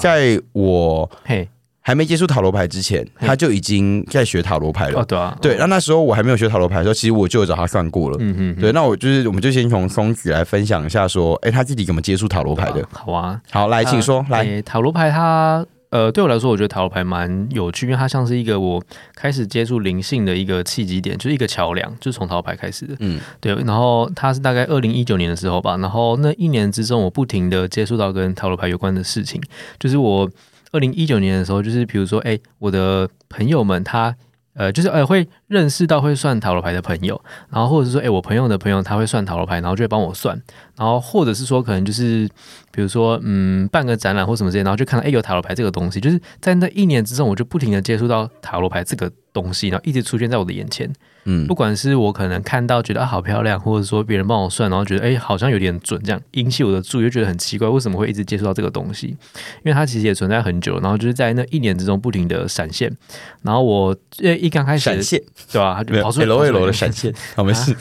[0.00, 1.46] 在我嘿，
[1.82, 5.00] 还没接触塔罗牌之前，他就已经在学塔罗牌了。
[5.00, 8.16] 哦对啊，对，那那时候我还没有学塔罗牌的时候，其实我就有找他算过了。
[8.20, 12.86] 嗯嗯，对，那我就是，我们就先从松子来分享一下，说，哎、他自己怎么接触塔罗牌的。
[12.92, 18.80] 好啊，好，来，请说，来，诶塔罗牌它呃对我来说，我觉得塔罗牌蛮有趣，因为它像是一个我
[19.16, 22.94] 开始接触灵性的一个契机点，就是一个桥梁，就是从塔罗牌开始的。
[23.00, 29.42] 嗯对，然后它是大概二零一九年的时候吧，然后那一年之中，我不停的接触到跟塔罗牌有关的事情，
[29.80, 30.30] 就是我
[30.72, 34.16] 二零一九年的时候，就是比如说，哎，我的朋友们他。
[34.54, 40.38] 呃，就是呃，会认识到会算塔罗牌的朋友，然后或者是说，哎，我朋友的朋友他会算塔罗牌，然后就会帮我算，
[40.76, 42.28] 然后或者是说，可能就是
[42.70, 50.92] 比如说，嗯，办个展览或什么之类，然后就看到，哎，有塔罗牌这个东西，就是在那一年之中，我就不停的接触到塔罗牌这个东西，然后一直出现在我的眼前。
[51.24, 59.08] 嗯不管是我可能看到觉得啊好漂亮，或者说别人帮我算，然后觉得哎好像有点准，这样引起我的注意，就觉得很奇怪，为什么会一直接触到这个东西？
[59.08, 62.90] 因为它其实也存在很久，然后就是在那一年之中不停的闪现，
[63.42, 67.74] 然后我呃一刚开始闪现，对吧、它就跑出 O 出来 L 的闪现， 好，没事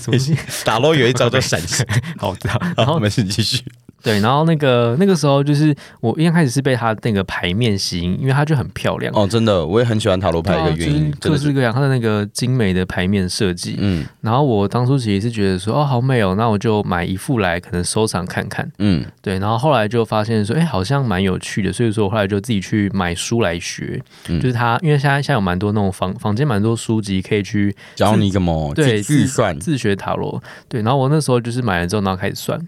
[0.64, 1.86] 打 l 有一招叫闪现，
[2.18, 2.36] 好
[2.78, 3.64] 然，后没事，你继续。
[4.04, 9.14] 对，然后那个那个时候就是我一刚开始是被它那个牌面吸引，因为它就很漂亮。
[9.16, 18.70] 哦，真的，我也很喜欢塔罗牌的一个原因，各式各样它的那个精美的牌面设计，嗯然后我当初其实是觉得说，哦，好美哦，那我就买一副来，可能收藏看看。
[18.80, 24.02] 嗯对，然后后来就发现说，哎，好像蛮有趣的，所以说我后来就自己去买书来学。
[24.28, 30.42] 嗯就是它，因为现在现在有蛮多那种房房间蛮多书籍可以去教你怎么对计计算，自学塔罗。
[30.68, 32.60] 对，然后我那时候就是买了之后，然后开始算。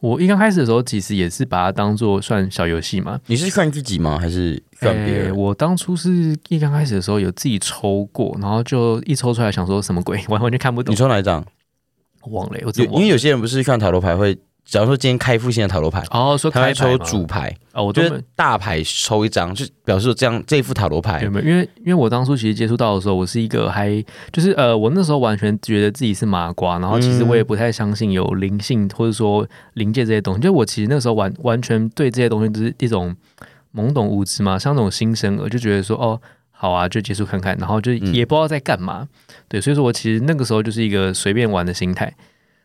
[0.00, 3.18] 我一刚开始的时候，其实也是把它当做算小游戏嘛。
[3.26, 4.18] 你是算自己吗？
[4.18, 5.36] 还是算别诶人？
[5.36, 11.44] 我当初是一刚开始的时候有自己抽过，然后就一抽出来想说什么鬼， 完完全看不懂你，抽哪一张？
[12.30, 12.70] 忘了，我？
[13.00, 18.02] 因为有些人不是看塔罗牌会，假如说今天开副新的塔罗牌，哦，说他会抽开牌吗主牌，哦，我就
[18.34, 21.46] 大牌抽一张，就表示说这样这一副塔罗牌有，没有？
[21.46, 30.40] 因为因为我当初其实接触到的时候，我是一个还就是呃，我那时候完全觉得自己是麻瓜，然后其实我也不太相信有灵性或者说灵界这些东西。
[30.40, 33.14] 就我其实那时候完完全对这些东西都是一种
[33.74, 36.20] 懵懂无知嘛，像那种新生儿就觉得说哦。
[36.54, 39.08] 好啊，就接触看看，然后就嗯也不知道在干嘛，
[39.48, 42.14] 对，所以说我其实那个时候就是一个随便玩的心态，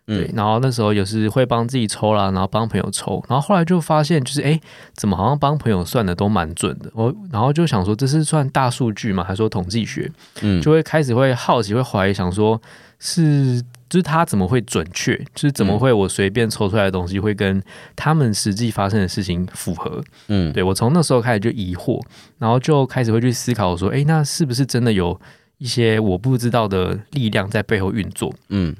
[0.08, 4.62] 对嗯，，然后那时候有时会帮自己抽啦，然后帮朋友抽，然后后来就发现就是哎，诶
[4.96, 10.10] 怎么好像帮朋友算的都蛮准的，我然后就想说这是算大数据嘛，还说统计学，
[10.42, 10.62] 嗯。
[10.62, 12.60] 就会开始会好奇，会怀疑，想说
[13.00, 17.62] 是就是他怎么会准确，就是怎么会我随便抽出来的东西会跟
[17.96, 20.02] 他们实际发生的事情符合？
[20.28, 20.54] 嗯。
[20.54, 22.02] 对我从那时候开始就疑惑，
[22.38, 25.20] 然后就开始会去思考说，哎，那是不是真的有
[25.58, 28.34] 一些我不知道的力量在背后运作？
[28.50, 28.76] 嗯，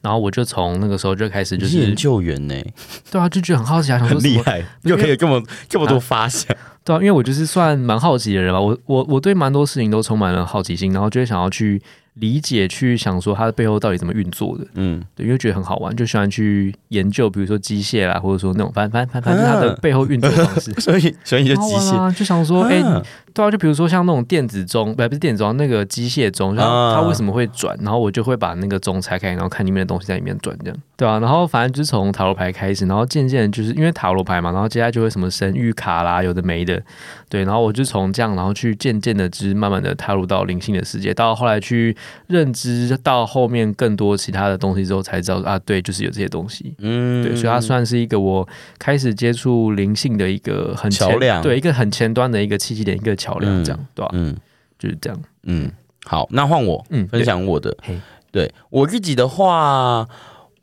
[0.00, 2.54] 然后我就从那个时候就开始就是你研究员呢，
[3.10, 6.54] 对啊，就觉得很好奇啊，想说什么害，又可以这么这么多发想，
[6.84, 11.80] 对啊，因为我就是算蛮好奇的人吧，我我我对蛮多事情都充满了好奇心，然后就会想要去
[12.14, 20.72] 理解、去想说它的背后到底怎么运作的，嗯，对，因为觉得很好玩，就喜欢去研究，比如说机械啦，或者说那种反反反反正它的背后运作方式。
[20.80, 23.02] 所以所以你就机械，就想说，哎、啊
[23.34, 36.80] 对啊，就比如说像那种电子钟，不不是电子钟，那个机械钟，它为什么会转，然后我就会把那个钟拆开，然后看里面的东西在里面转，这样，对啊，然后反正就是从塔罗牌开始，然后渐渐就是因为塔罗牌嘛，然后接下来就会什么神谕卡啦，有的没的，
[37.28, 41.96] 对，然后我就从这样，然后去渐渐的，就是慢慢的踏入到灵性的世界，到后来去
[42.28, 46.74] 认知到后面更多其他的东西之后，才知道啊，对，就是有这些东西。
[46.78, 47.24] 嗯。
[47.24, 48.46] 对，所以它算是一个我
[48.78, 54.36] 开始接触灵性的一个很桥梁对，一个很前端的一个契机点，一个桥梁，嗯这样，对吧、嗯
[54.78, 55.70] 就是这样，嗯，
[56.04, 57.98] 好，那换我嗯，分享我的嘿，
[58.30, 60.06] 对我自己的话。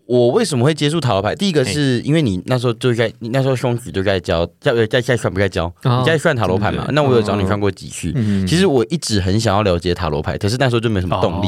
[0.08, 1.34] 我为什么会接触塔罗牌？
[1.36, 5.72] 第一个是因为你那时候就在，你那时候兄弟就在教，在在在算不在教？
[5.84, 8.12] 哦你在算塔罗牌嘛那我有找你算过几次。
[8.16, 11.48] 嗯其实我一直很想要了解塔罗牌，可是那时候就没什么动力。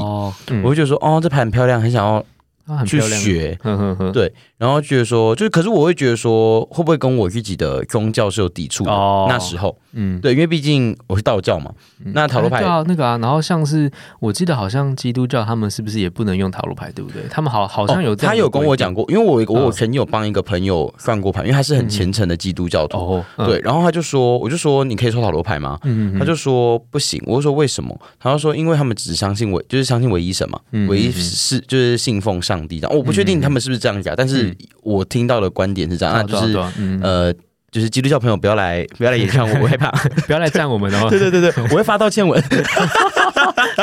[0.64, 2.26] 我就觉得说，哦，这牌很漂亮，很想要去
[2.66, 3.58] 啊很漂亮，学。
[3.62, 8.92] 呵呵呵，对然后觉得说，就是可是我会觉得说，会不会跟我自己的宗教是有抵触的？
[8.92, 11.72] 哦那时候，嗯，对，因为毕竟我是道教嘛。
[12.14, 17.24] 那塔罗牌哎对啊，那个啊，然后像是我记得好像基督教他们是不是也不能用塔罗牌，对不对？
[17.30, 23.22] 他们好好像有他有跟我讲过，因为我我嗯曾经有帮一个朋友算过牌，因为他是很虔诚的基督教徒。
[23.38, 25.78] 对，，然后他就说，我就说你可以抽塔罗牌吗？
[25.84, 28.00] 嗯他就说不行，我就说为什么？
[28.20, 32.96] 他就说因为他们只相信唯，就是相信唯一神嘛，嗯唯一是就是信奉上帝这样。
[32.98, 36.58] 我不确定他们是不是这样讲，但是嗯我听到的观点是这样，那就是
[37.02, 37.34] 呃，
[37.72, 39.90] 就是基督教朋友不要来 不要来演唱我，我害怕。
[40.28, 42.42] 不要来赞我们哦，对对对对， 我会发道歉文。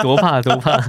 [0.03, 0.81] 多 怕多怕。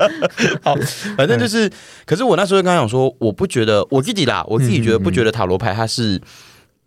[0.62, 0.76] 好
[1.18, 1.70] 反正就是，
[2.06, 6.22] 可是我那时候就跟他讲说，我不觉得我自己啦，我自己觉得不觉得塔罗牌它是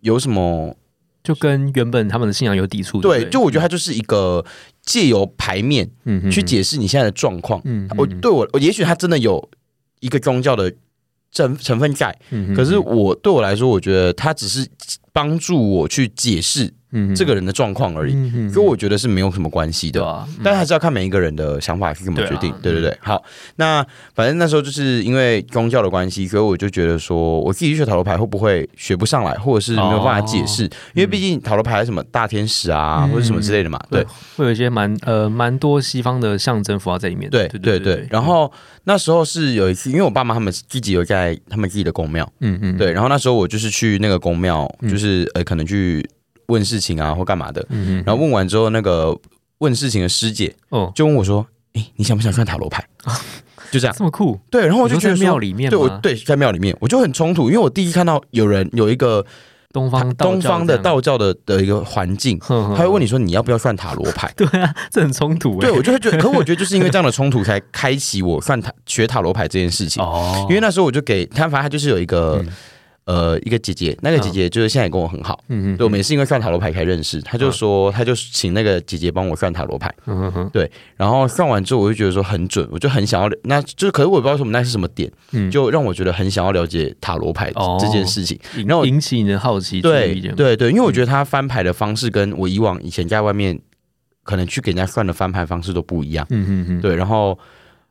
[0.01, 0.75] 有什么
[1.23, 3.01] 就跟原本他们的信仰有抵触。
[3.01, 4.43] 对，就我觉得它就是一个
[4.83, 7.59] 借由牌面嗯去解释你现在的状况。
[7.65, 9.49] 嗯我对我，我也许它真的有
[9.99, 10.71] 一个宗教的
[11.35, 14.65] 成成分在，嗯可是我对我来说，我觉得它只是
[15.13, 16.73] 帮助我去解释
[17.15, 20.27] 这个人的状况而已，嗯所以我觉得是没有什么关系的。
[20.43, 22.73] 但还是要看每一个人的想法是怎么决定，对啊。
[22.73, 22.81] 对对？
[22.81, 22.97] 对。
[23.01, 23.23] 好，
[23.57, 33.11] 那反正那时候就是因为宗教的关系，所以我就觉得说，我自己去学塔罗牌会不会学不上来，或者是没有办法解释，因为毕竟塔罗牌什么大天使啊，嗯。
[33.11, 34.05] 或者什么之类的嘛，对。
[34.35, 37.29] 会有一些蛮呃蛮多西方的象征符号在里面。
[37.29, 37.47] 的。
[37.47, 38.07] 对对对。
[38.09, 38.51] 然后
[38.85, 44.89] 那时候是有一次，因为我爸妈他们自己有在他们自己的宫庙，嗯嗯，对，然后那时候我就是去那个宫庙，嗯。
[44.89, 46.07] 就是呃可能去
[46.47, 47.65] 问事情啊或干嘛的，
[48.05, 49.17] 然后问完之后，那个
[49.59, 50.91] 问事情的师姐哦。
[50.95, 52.85] 就问我说：“诶，你想不想算塔罗牌？”
[53.71, 53.95] 就这样。
[53.97, 59.25] 这么酷，对，然后我就你说在觉得说庙里面对我吗对在庙里面，我就很冲突，因为我第一看到有人有一个
[59.73, 64.31] 东方道东方的，道教的的一个环境，他他会问你说你要不要算塔罗牌。
[64.37, 65.67] 对啊，这很冲突哎。
[65.67, 70.01] 对，我就会觉得， 可我觉得就是因为这样的冲突，才开启我算塔学塔罗牌这件事情。
[70.01, 72.41] 哦，因为那时候我就给他，反正他就是有一个、
[73.05, 77.21] 呃一个姐姐，那个姐姐就是现在也跟我很好，嗯嗯对，我们也是因为算塔罗牌才认识。
[77.21, 85.51] 他就说，他就请那个姐姐帮我算塔罗牌，嗯哼哼，然后算完之后，我就觉得说很准，我就很想要，那就是可是我也不知道什么那是什么点，嗯。
[85.51, 87.77] 就让我觉得很想要了解塔罗牌哦。
[87.79, 88.39] 这件事情。
[88.57, 93.59] 引然后引起你的好奇注对对对，因为我觉得他翻牌的方式跟我以往以前在外面
[94.23, 96.25] 可能去给人家算的翻牌方式都不一样。
[96.31, 97.37] 嗯嗯嗯，对，然后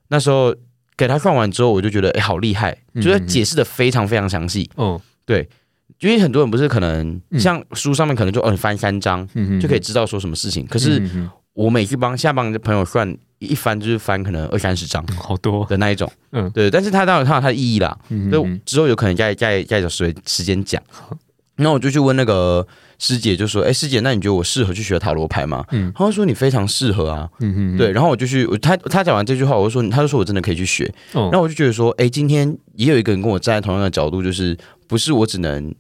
[0.09, 0.53] 那时候
[0.96, 4.70] 给他算完之后，我就觉得哎，好厉害，嗯就是解释的非常非常详细。
[5.26, 5.48] 对，
[6.00, 7.40] 因为很多人不是可能嗯。
[7.40, 9.26] 像书上面可能就哦，翻三章
[9.61, 11.02] 就可以知道说什么事情，可是
[11.52, 16.50] 我每次帮下帮的朋友算一翻就是翻可能二三十张好多，的那一种，嗯。
[16.50, 18.30] 对，但是他当然它有他的意义啦，所以嗯。
[18.30, 20.83] 哼之后有可能再再再找时时间讲。
[21.57, 22.66] 那我就去问那个
[22.98, 27.28] 师姐，就说：“哎、师姐，那你觉得我适合去学塔罗牌吗？”嗯她就说：“你非常适合啊。
[27.40, 30.85] 嗯哼，对，然后我就去，我他他讲完这句话，我就说，她就说我真的可以去学。
[31.12, 35.74] 哦，然后我就觉得说，哎、今天也有一个人跟我站在同样的角度，就是不是我只能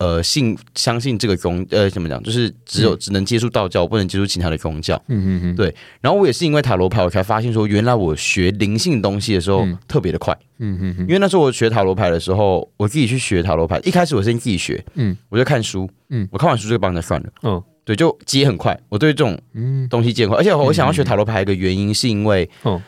[0.00, 4.96] 呃信相信这个宗呃怎么讲，就是只有、嗯只能接触道教，不能接触其他的宗教。
[5.06, 10.36] 嗯嗯嗯，对然后我也是因为塔罗牌，我才发现说，原来我学灵性东西的时候、嗯特别的快。
[10.58, 17.28] 嗯嗯嗯，因为那时候我学塔罗牌的时候，我自己去学塔罗牌，一开始我先自己学，嗯我就看书，嗯我看完书就帮人家算了。
[17.42, 18.78] 哦，对，就接很快。
[18.88, 22.80] 我对这种嗯东西接很快，而且我想要学塔罗牌的一个原因是因为，哦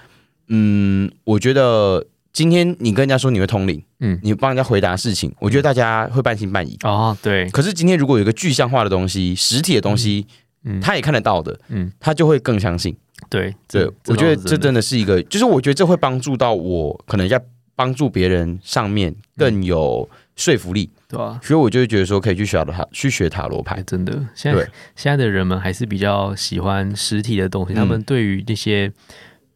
[0.48, 4.18] 嗯，我觉得今天你跟人家说你会通灵，嗯。
[4.22, 6.78] 你帮人家回答事情，我觉得大家会半信半疑。
[6.82, 10.26] 哦，对，可是今天如果有一个具象化的东西、实体的东西，
[10.64, 10.80] 嗯。
[10.80, 11.92] 他也看得到的，嗯。
[12.00, 12.96] 他就会更相信。
[13.30, 14.78] 对对，我觉得这真的。
[14.78, 17.40] 的是一个，就是我觉得这会帮助到我，可能在
[17.76, 21.38] 帮助别人上面更有说服力，对吧？
[21.40, 23.76] 所以我就会觉得说可以去学塔去学塔罗牌。
[23.76, 23.82] 哎，。
[23.86, 27.76] 真的，现在现在的人们还是比较喜欢实体的东西，嗯。
[27.76, 28.92] 他们对于那些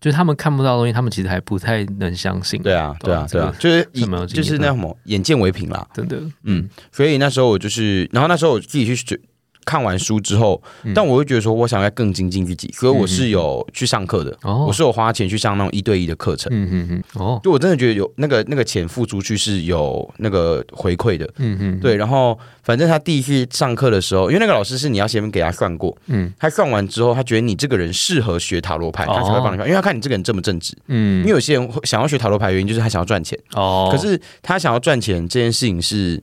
[0.07, 2.63] 就是他们看不到的东西，他们其实还不太能相信。
[2.63, 5.85] 对啊，对啊，对啊，就是以这蛮有经验就是那什么眼见为凭啦。
[5.93, 9.19] 真的，嗯，所以那时候我就是，然后那时候我自己去学
[9.67, 10.95] 看完书之后，嗯。
[10.95, 16.51] 但我会觉得说，我想要更精进自己，所以我是有去上课的，哦，我是有花钱去上那种一对一的课程。
[16.55, 21.97] 嗯嗯嗯，哦，就我真的觉得有那个那个钱付出去是有那个回馈的，嗯嗯，对。
[21.97, 26.33] 然后反正他第一次上课的时候，因为那个老师是你要先给他算过，嗯。
[26.39, 30.77] 他算完之后，他觉得你这个人适合学塔罗牌，他才会帮你算，因为他看你这个人正不正直。
[30.87, 36.23] 嗯，因为有些人会想要学塔罗牌，原因就是他想要赚钱，哦，可是他想要赚钱这件事情是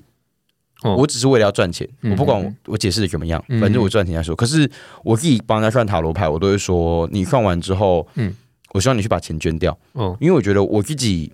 [0.84, 0.96] 哦。
[0.96, 4.36] 我只是为了要赚钱，嗯我不管我嗯我解释的怎么样，嗯反正我赚钱再说。
[4.36, 4.69] 可是
[5.04, 8.34] 我自己帮人家算塔罗牌，我都会说，你算完之后，嗯。
[8.74, 11.32] 我希望你去把钱捐掉，哦，因为我觉得我自己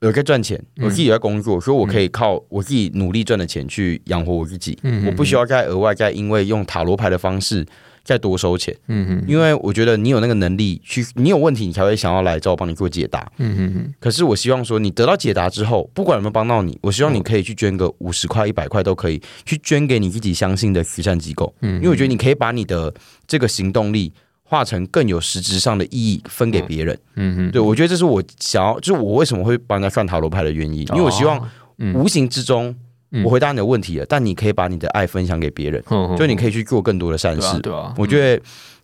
[0.00, 0.86] 有在赚钱，嗯。
[0.86, 7.62] 我自己有在工作，所以我可以靠我自己努力赚的钱去养活我自己，嗯我不需要再额外再因为用塔罗牌的方式
[8.04, 13.30] 再多收钱，嗯嗯因为我觉得你有那个能力去，你有问题你才会想要来找我帮你做解答。
[13.38, 21.54] 嗯嗯嗯，可是我希望说，你得到解答之后，不管有没有帮到你，我希望你可以去捐个五十块、一百块都可以，去捐给你自己相信的慈善机构。
[21.60, 22.92] 嗯因为我觉得你可以把你的
[23.26, 24.12] 这个行动力
[24.42, 26.98] 化成更有实质上的意义分给别人。
[27.16, 31.48] 嗯嗯，对我觉得这是我想要，就是我为什么会帮人家算塔罗牌的原因，因为我希望
[31.94, 32.76] 无形之中嗯
[33.24, 37.58] 我回答你的问题了，但你可以把你的爱分享给别人，就就你可以去做更多的善事。
[37.60, 38.42] 对啊，我觉得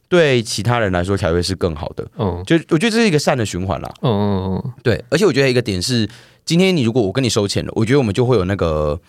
[0.09, 2.07] 对其他人来说才会是更好的。
[2.19, 3.95] 嗯就我觉得这是一个善的循环啦。
[4.03, 6.09] 嗯嗯嗯，对，而且我觉得一个点是，
[6.45, 9.01] 今天你如果我跟你收钱了，我觉得我们就会有那个，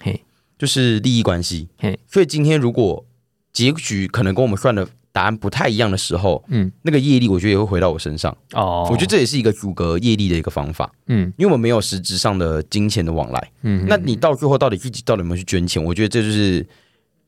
[0.00, 0.22] 嘿，
[0.58, 1.68] 就是利益关系。
[1.78, 3.04] 嘿，所以今天如果
[3.52, 8.36] 结局可能跟我们算的答案不太一样的时候，嗯，那个业力我觉得也会回到我身上。
[8.52, 13.50] 哦，我觉得这也是一个阻隔业力的一个方法，嗯因为我们没有实质上的金钱的往来。
[13.62, 15.82] 嗯，那你到最后到底自己到底有没有去捐钱？
[15.82, 16.66] 我觉得这就是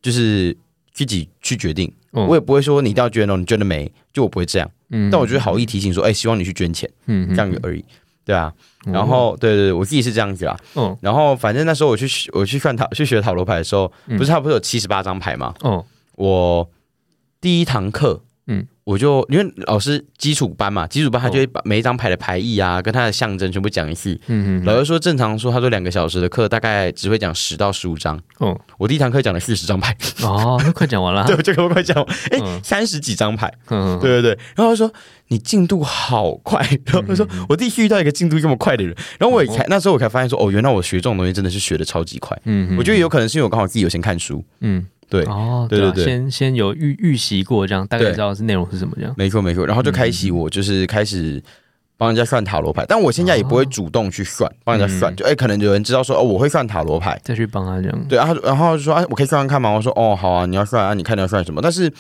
[0.01, 0.57] 就是
[0.93, 1.93] 自己去决定。
[2.13, 3.91] 嗯我也不会说你一定要捐哦，你捐了没？
[4.13, 4.71] 就我不会这样。
[4.91, 7.83] 嗯，但我觉得好意提醒说，哎、希望你去捐钱，嗯这样而已。
[8.25, 8.53] 对啊，
[8.85, 10.57] 然后对对对，我自己是这样子啦。
[10.77, 15.53] 嗯然后反正那时候我去我去看塔去学塔罗牌的时候，嗯不是他不是有七十八张牌吗？
[15.65, 15.83] 嗯
[16.17, 16.69] 我
[17.43, 18.61] 第一堂课，嗯。
[18.61, 24.13] 嗯，我就因为老师基础班嘛，基础班他就会把每一张牌的牌意啊，跟它的象征全部讲一次。
[24.27, 28.61] 嗯嗯老师说正常说，他说两个小时的课大概只会讲十到十五张，哦。
[28.79, 31.97] 我第一堂课讲了四十张牌，哦，那快讲完了， 对，我就跟我快讲，
[32.33, 32.61] 哎、嗯。
[32.65, 34.93] 三十几张牌，嗯对对对，然后他说
[35.29, 49.15] 你进度好快，然后他说我第一次遇到一个进度这么快的人，然后我也才那时候我才发现说，哦，原来我学这种东西真的是学的超级快，嗯，我觉得有可能是因为我刚好自己有先看书，嗯对，哦，对对对啊先先有预预习过，这样大概知道是内容是什么，这样。
[49.17, 51.43] 没错没错，然后就开启我就是开始
[51.97, 55.17] 帮人家算塔罗牌，但我现在也不会主动去算，帮人家算，嗯。
[55.17, 59.71] 就哎、可能有人知道说哦我会算塔罗牌，再去帮他这样，对，然后然后就说啊我可以算算看吗？
[59.71, 61.61] 我说哦好啊，你要算啊，你看你要算什么？
[61.63, 61.93] 但是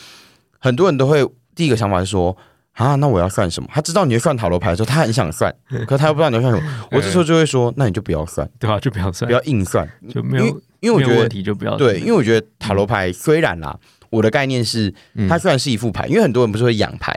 [0.58, 2.36] 很多人都会第一个想法是说。
[2.72, 3.68] 啊，那我要算什么？
[3.72, 5.54] 他知道你会算塔罗牌的时候，他很想算，
[5.86, 6.66] 可他又不知道你要算什么。
[6.90, 8.78] 我这时候就会说，那你就不要算，对吧？
[8.80, 10.46] 就不要算不，要硬算，就没有
[10.80, 13.78] 因为我觉得问题就不要对，因为我觉得塔罗牌虽然啦，
[14.10, 17.14] 我的概念是嗯它虽然是一副牌，因为很多人不是会养牌，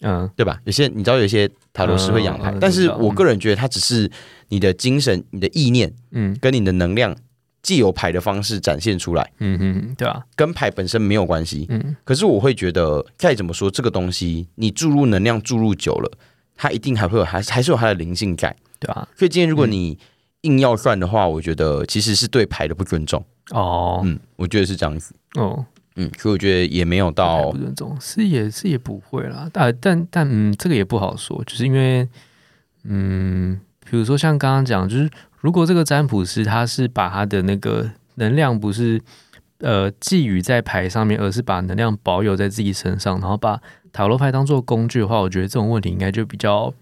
[0.00, 0.58] 嗯对吧？
[0.64, 4.10] 有些你知道有些塔罗师会养牌但是我个人觉得它只是
[4.48, 7.14] 你的精神、你的意念嗯跟你的能量
[7.62, 11.66] 借由牌的方式展现出来，嗯嗯，对啊，跟牌本身没有关系。
[11.68, 16.10] 嗯可是我会觉得，再怎么说，这个东西你注入能量注入久了，
[16.56, 18.54] 它一定还会有还还是有它的灵性在。
[18.80, 19.96] 对啊，所以今天如果你
[20.40, 23.24] 硬要算的话，我觉得其实是对牌的不尊重。
[23.50, 25.14] 哦嗯，我觉得是这样子。
[25.36, 32.08] 哦，嗯，所以我觉得也没有到不尊重是也是也不会啦，但但但嗯，这个也不好说，就是因为
[32.84, 33.60] 嗯，
[33.92, 38.98] 比如说像刚刚讲，就是如果这个占卜师他是把他的那个能量不是
[39.58, 43.60] 呃寄予在牌上面，而是把能量保有在自己身上，然后把
[43.92, 46.72] 塔罗牌当做工具的话，我觉得这种问题应该就比较。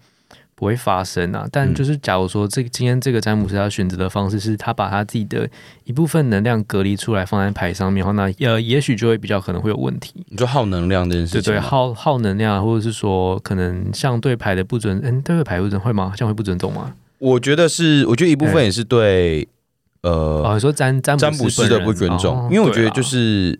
[0.53, 5.49] 不会发生啊，但嗯就是假如说这个今天这个占卜师他选择的方式是他把他自己的
[5.85, 10.23] 一部分能量隔离出来放在牌上面的话，那呃也许就会比较可能会有问题。
[10.29, 16.13] 你说耗能量这件对对，事情吗，耗耗能量，或者是说可能像对牌的不准，嗯，对牌不准会吗？
[16.15, 16.93] 像会不尊重吗？
[17.21, 19.47] 我觉得是，我觉得一部分也是对
[20.01, 20.11] 呃
[20.43, 23.57] 哦，你说占占占卜师的不尊重，哦因为我觉得就是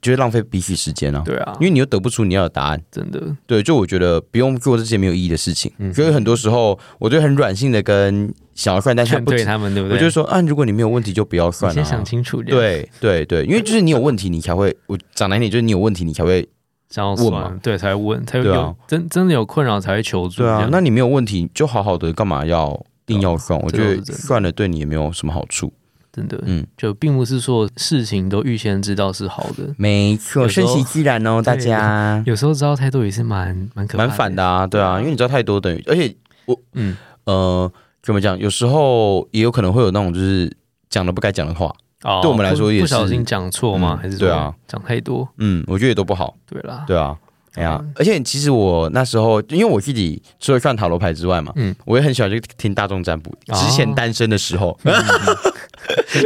[0.00, 2.80] 觉得浪费彼此时间啊，对啊，因为你又得不出你要的答案。
[2.92, 5.72] 真的，对，就我觉得不用做这些没有意义的事情。
[5.78, 9.98] 嗯所以很多时候，我就很软性的跟想要算，但是劝不对他们，对不对？
[9.98, 12.04] 我就说啊，如果你没有问题就不要你算先想啊。
[12.04, 16.48] 清楚，对对对，因为就是你有问题，你才会我讲难听点，就是你有问题，你才会
[16.88, 20.42] 想要问对，才会问，才会对啊真真的有困扰才会求助。
[20.42, 20.68] 对啊。
[20.70, 23.58] 那你没有问题就好好的，干嘛要硬要算？
[23.60, 25.72] 我觉得算了对你也没有什么好处。
[26.12, 36.94] 真的，嗯，就并不是说事情都预先知道是好的，没错，顺其自然哦，大家 有时候知道太多也是蛮蛮可怕蛮反的啊，对啊，因为你知道太多等于，而且我嗯，
[37.24, 37.72] 呃，
[38.02, 38.38] 怎么讲？
[38.38, 40.54] 有时候也有可能会有那种就是
[40.90, 41.72] 讲了不该讲的话，
[42.02, 43.96] 哦，对我们来说也是不小心讲错吗？
[43.96, 45.26] 嗯还是说对啊讲太多？
[45.38, 47.16] 嗯，我觉得也都不好，对啦，对啊。
[47.54, 47.78] 哎呀。
[47.80, 51.70] 嗯，而且其实我那时候，因为我自己除了算塔罗牌之外嘛，嗯。
[51.70, 53.30] 嗯，我也很喜欢去听大众占卜。
[53.48, 53.54] 哦。
[53.54, 54.94] 之前单身的时候，嗯。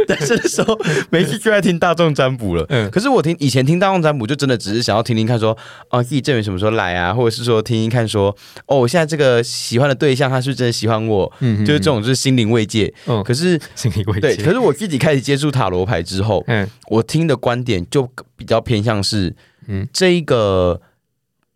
[0.07, 0.77] 单身的时候，
[1.09, 2.65] 每次就爱听大众占卜了。
[2.69, 2.89] 嗯。
[2.91, 5.57] 可是我听以前听大众占卜，就真的只是想要听听看说，
[5.89, 8.35] 哦，自己证明什么时候来啊，或者是说听听看说，
[8.67, 12.93] 哦，我现在这个喜欢的对象他是真的喜欢我，嗯就是这，种就是心灵慰藉。
[13.07, 16.67] 嗯，可是心灵慰对，藉可是我自己开始接触塔罗牌之后，嗯。
[16.89, 19.27] 我听的观点就比较偏向是，
[19.67, 20.79] 嗯嗯，这一个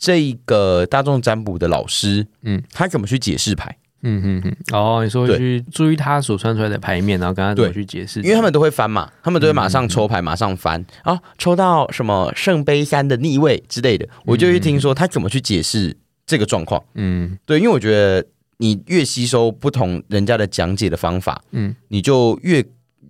[0.01, 2.57] 这一个大众占卜的老师，嗯。
[2.57, 3.77] 嗯，他怎么去解释牌？
[4.01, 10.83] 嗯嗯嗯，哦，你说去注意他所穿出来的牌面，然后跟他怎么去解释，因为他们都会翻嘛，他们都会马嗯上抽牌，马上翻。
[11.03, 15.95] 啊，抽到什么圣杯三的逆位之类的，我就去听说他怎么去解释
[16.25, 16.83] 这个状况。
[16.95, 17.37] 嗯。
[17.45, 18.25] 对，因为我觉得
[18.57, 21.75] 你越吸收不同人家的讲解的方法，嗯。
[21.89, 22.63] 你就越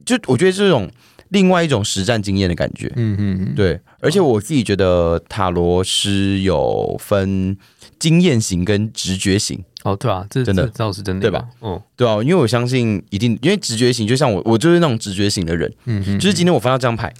[0.05, 0.91] 就我觉得这种
[1.31, 2.91] 另外一种实战经验的感觉。
[2.95, 7.57] 嗯嗯嗯，对，而且我自己觉得塔罗师有分
[7.99, 10.65] 经验型跟直觉型，哦，对啊，这真的。
[10.67, 11.47] 这倒是真的，对吧？
[11.59, 17.13] 哦，对啊，因为我相信一定，因为直觉型就像我，我就是那种直觉型的人，嗯嗯，就是今天我翻到这张牌，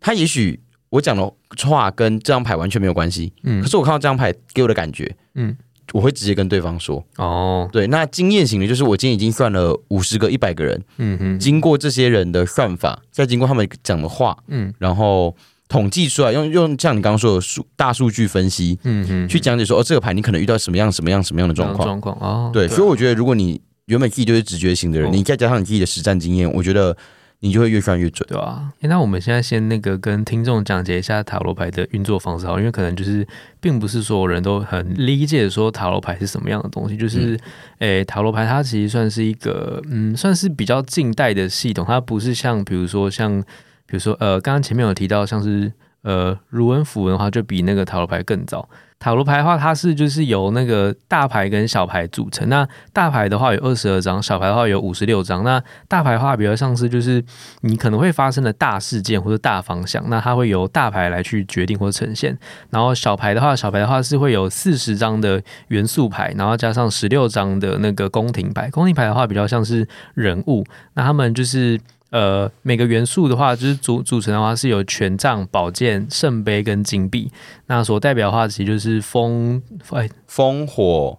[0.00, 0.58] 他也许
[0.90, 1.30] 我讲的
[1.66, 3.62] 话跟这张牌完全没有关系，嗯。
[3.62, 5.56] 可是我看到这张牌给我的感觉，嗯
[5.92, 7.04] 我会直接跟对方说。
[7.16, 11.38] 哦，对，那经验型的就是我今天已经算了五十个、一百个人，嗯哼。
[11.38, 14.72] 经过这些人的算法，再经过他们讲的话，嗯。
[14.78, 15.34] 然后
[15.68, 21.86] 统计出来，用用像你刚刚说的数大数据分析嗯哼，去讲解说，哦，这个牌你可能遇到什么样什么样什么样的状况。
[21.86, 25.12] 状况哦，对，所以我觉得如果你原本自己就是直觉型的人，哦。
[25.14, 26.96] 你再加上你自己的实战经验，我觉得
[27.40, 28.26] 你就会越算越准。
[28.28, 33.26] 对啊，诶那我们现在先那个跟听众讲解一下塔罗牌的运作方式好，因为可能就是
[33.60, 36.96] 并不是所有人都很理解说塔罗牌是什么样的东西。
[36.96, 37.38] 就是，
[37.78, 43.40] 诶、塔罗牌它其实算是一个，嗯，算是比较近代的系统，它不是像比如说像，
[43.86, 45.72] 比如说呃，刚刚前面有提到像是
[46.06, 48.68] 呃卢恩符文的话，就比那个塔罗牌更早。
[48.98, 52.48] 塔罗牌的话，它是就是由那个大牌跟小牌组成。
[52.48, 55.44] 那大牌的话有二十二张，小牌的话有五十六张。
[55.44, 57.22] 那大牌的话比较像是就是
[57.60, 62.36] 你可能会发生的大事件或者大方向，那它会由大牌来去决定或呈现。
[62.70, 68.70] 然后小牌的话，小牌的话是会有四十张的元素牌，然后加上十六张的那个宫廷牌。
[68.70, 71.78] 宫廷牌的话比较像是人物，那他们就是。
[72.10, 77.30] 呃，每个元素的话，就是组组成的话是有权杖、宝剑、圣杯跟金币。
[77.66, 81.18] 那所代表的话，其实就是风，哎风火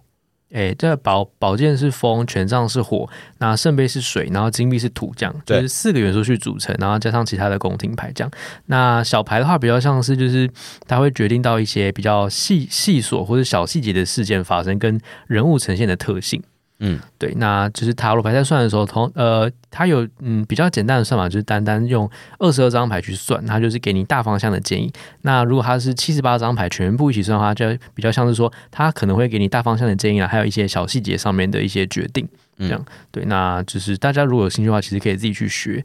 [0.50, 8.30] 哎，这宝宝剑是风，权杖是火，那圣杯是水，然后金币是土，这样就是四个元素去组成，然后加上其他的宫廷牌这样。
[8.64, 10.48] 那小牌的话，比较像是就是
[10.86, 16.42] 它会决定到一些比较细细琐或者小细节的事件发生，跟人物呈现的特性。
[16.80, 22.08] 嗯，对，那就是塔罗牌在算的时候，同呃，它有嗯比较简单的算法，就是单单用
[22.38, 24.92] 二十二张牌去算，它就是给你大方向的建议。
[25.22, 32.28] 那如果它是七十八张牌全部一起算的话，就比较像是说，它可能会给你大方向的建议啊，还有一些小细节上面的一些决定。
[32.58, 35.84] 嗯这样对，那就是大家如果有兴趣的话，其实可以自己去学。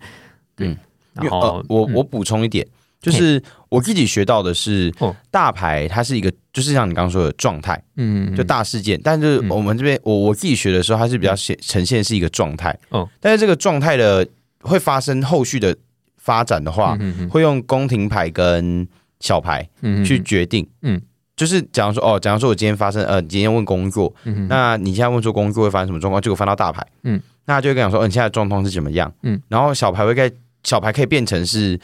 [0.56, 0.78] 对，嗯
[1.14, 2.68] 然后、呃，我嗯我补充一点，
[3.04, 3.39] 就是
[3.70, 8.99] 我自己学到的是哦，大牌它是一个，就是像你刚刚说的状态，嗯，就大事件。
[9.04, 9.49] 但是嗯。
[9.49, 12.76] 我们这边我我自己学的时候，它是比较显呈现是一个状态。
[12.91, 14.26] 嗯，但是这个状态的
[14.62, 15.76] 会发生后续的
[16.18, 16.97] 发展的话，
[17.30, 18.88] 会用宫廷牌跟
[19.20, 20.66] 小牌嗯去决定。
[20.82, 21.01] 嗯，
[21.36, 30.32] 就是假如说哦，假如说我今天发生呃，今天问工作，嗯那你现在问说工作会发生什么状况，结果翻到大牌，嗯，那他就会跟你讲说，嗯，你现在状况是怎么样，嗯，然后小牌会盖，
[30.64, 31.78] 小牌可以变成是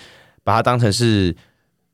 [0.49, 1.35] 把它当成是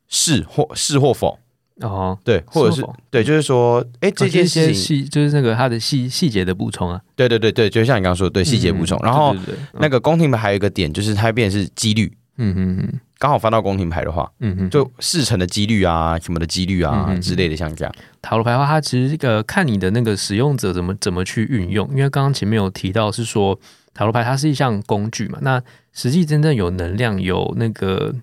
[0.08, 1.38] 是或是或否，
[1.82, 9.36] 哦，对，或者是是对，就是说，哎，这些事情，细就是那个它的细细节的补充啊，对对对对，就像你刚刚说的，对细节补充，嗯然后
[9.74, 12.10] 那个宫廷牌还有一个点，就是它变成是几率。
[12.38, 17.94] 嗯嗯嗯刚好翻到宫廷牌的话，嗯嗯，就事成的几率啊，什么的几率啊之类的，像这样。
[18.22, 23.58] 塔罗牌的话，它其实这个看你的那个使用者怎么怎么去运用，因为刚刚前面有提到是说
[23.94, 25.62] 塔罗牌它是一项工具嘛，那
[25.94, 28.14] 实际真正有能量有那个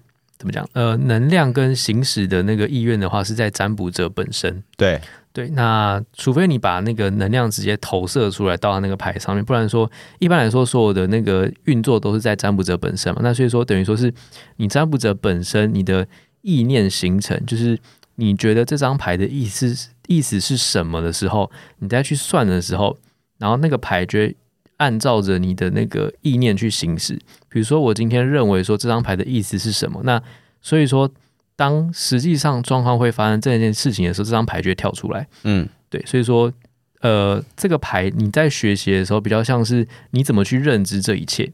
[0.42, 4.60] 怎么讲呃能量跟行使的那个意愿的话，是在占卜者本身。
[4.76, 5.00] 对，
[5.32, 9.88] 对，那除非你把那个能量直接投射出来到那个牌上面，不然说
[10.18, 13.20] 一般来说所有的那个运作都是在占卜者本身嘛。
[13.22, 14.12] 那所以说等于说是
[14.56, 16.04] 你占卜者本身你的
[16.40, 17.78] 意念形成，就是
[18.16, 19.72] 你觉得这张牌的意思
[20.08, 22.98] 意思是什么的时候，你再去算的时候，
[23.38, 24.36] 然后那个牌就会
[24.82, 27.14] 按照着你的那个意念去行使。
[27.48, 30.20] 比如说我今天认为说这张牌的意思是什么，那
[30.60, 31.08] 所以说
[31.54, 35.28] 当实际上状况会发生这件事情的时候，这张牌就会跳出来。
[35.44, 36.52] 嗯对，所以说，
[37.00, 41.52] 呃，这个牌你在学习的时候，比较像是你怎么去认知这一切。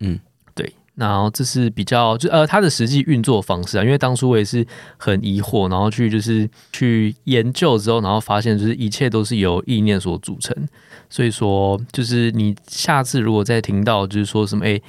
[0.00, 0.25] 嗯，对。
[0.96, 4.66] 然后这是比较就呃它的实际运作方式啊，因为当初我也是
[4.96, 10.56] 很疑惑，然后去就是去研究之后，然后发现就是一切都是由意念所组成。
[11.08, 14.80] 所以说，就是你下次如果再听到就是说什么哎。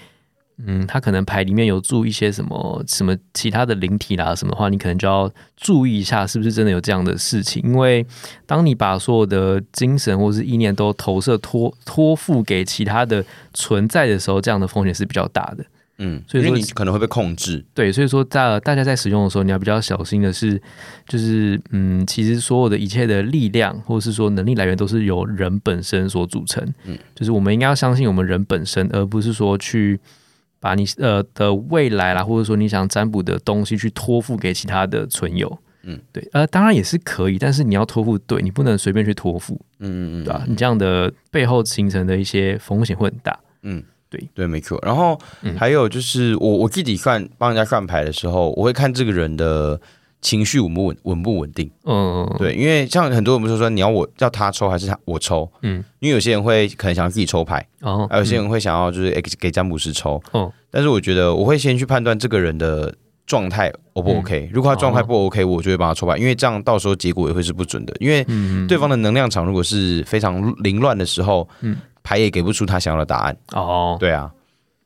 [0.66, 7.62] 嗯，他可能牌里面有注一些什么什么其他的灵体啦什么的话，你可能就要注意一下，是不是真的有这样的事情？
[7.64, 8.03] 因为
[8.47, 15.64] 当你把所有的精神或是意念都投射托托付给其他的存在的时候，这样的风险是比较大的。
[16.00, 17.64] 嗯，所以说因为你可能会被控制。
[17.74, 20.62] 对，所以说在大家在使用的时候，你要比较小心的是，
[21.08, 26.64] 就是嗯，其实所有的一切的力量或者是说能力来源都是由人本身所组成。
[26.86, 30.00] 嗯，就是我们应该要相信我们人本身，而不是说去
[30.60, 35.60] 把你呃的未来啦，或者说你想占卜的东西去托付给其他的存有。
[35.84, 43.39] 嗯，对，呃，当然也是可以，但是你要托付对，你不能随便去托付，嗯嗯嗯，对吧、你这样的背后形成的一些风险会很大。
[43.62, 44.80] 嗯，对对，没错。
[44.84, 49.80] 然后嗯还有就是我我自己看帮人家看牌的时候，我会看这个人的
[50.22, 51.70] 情绪稳不稳稳不稳定。
[51.84, 55.49] 嗯，对，因为像很多人不是说你要我叫他抽还是他我抽？
[55.62, 60.22] 嗯，因为有些人会可能想要自己抽牌，哦还有些人会想要就是给给占卜师抽。
[60.32, 62.93] 哦，但是我觉得我会先去判断这个人的
[63.26, 67.93] 状态 O 不 OK，、如果他状态不 OK，我就会帮他抽牌，因为这样到时候结果也会是不准的。
[67.99, 71.76] 因为嗯，对方的能量场如果是非常凌乱的时候，嗯
[72.08, 73.38] 牌也给不出他想要的答案。
[73.51, 74.32] 哦，对啊，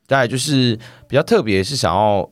[0.08, 2.28] 再来就是比较特别是想要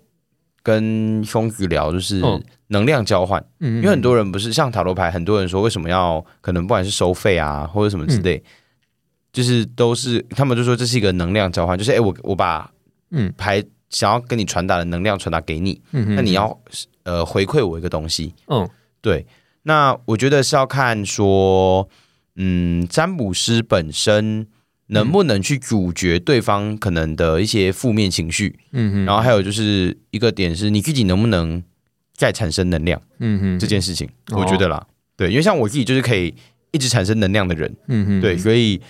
[0.64, 8.42] 跟兄子聊，就是哦能量交换，嗯，因为很多人不是像塔罗牌，很多人说为什么要可能不管是收费啊或者什么之类，
[9.32, 12.68] 就是都是他们就说这是一个能量交换，就是哎、我我把
[13.10, 13.32] 嗯。
[13.36, 16.56] 牌想要跟你传达的能量传达给你，嗯，那你要
[17.02, 18.68] 呃回馈我一个东西，嗯。
[19.00, 19.26] 对，
[19.62, 21.88] 那我觉得是要看说，
[22.36, 24.46] 嗯，占卜师本身
[24.90, 31.62] 能不能去阻绝对方可能的一些负面情绪，嗯嗯，然后还有就是一个点是你自己能不能
[32.14, 34.40] 再产生能量嗯嗯这件事情，哦。
[34.40, 34.86] 我觉得啦，
[35.16, 36.34] 对，因为像我自己就是可以
[36.72, 38.80] 一直产生能量的人，嗯嗯对，所以。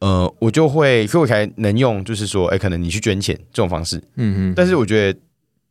[0.00, 3.98] 呃，我就会，所以我才能用，就是说，哎，可能你去捐钱这种方式。
[4.16, 5.20] 嗯嗯，但是我觉得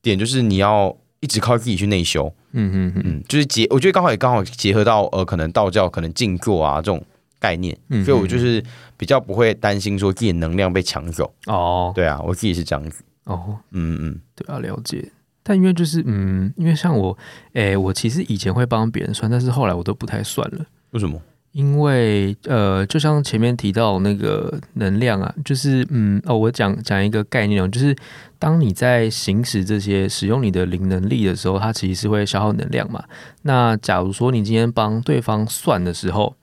[0.04, 7.04] 点就是你要一直靠自己去内修，嗯嗯嗯嗯，就是结，我觉得刚好也刚好结合到呃，可能道教可能静坐啊这种
[7.40, 8.64] 概念，嗯所以我就是
[9.00, 11.34] 比较不会担心说自己的能量被抢走。
[11.48, 13.02] 哦对啊，我自己是这样子。
[13.24, 15.10] 哦，嗯嗯对啊，了解。
[15.42, 17.18] 但因为就是嗯，因为像我，
[17.54, 20.66] 诶，我其实以前会帮别人算，但是后来我都不太算了。
[20.92, 21.18] 为什么？
[21.54, 27.96] 因为呃，就像前面提到那个能量啊，就是嗯哦，我讲讲一个概念哦，就是
[28.38, 33.04] 当你在行使这些使用你的灵能力的时候，它其实是会消耗能量嘛。
[33.42, 36.36] 那假如说你今天帮对方算的时候，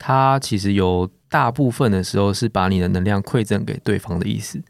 [0.00, 4.60] 它其实有大部分的时候是把你的能量馈赠给对方的意思。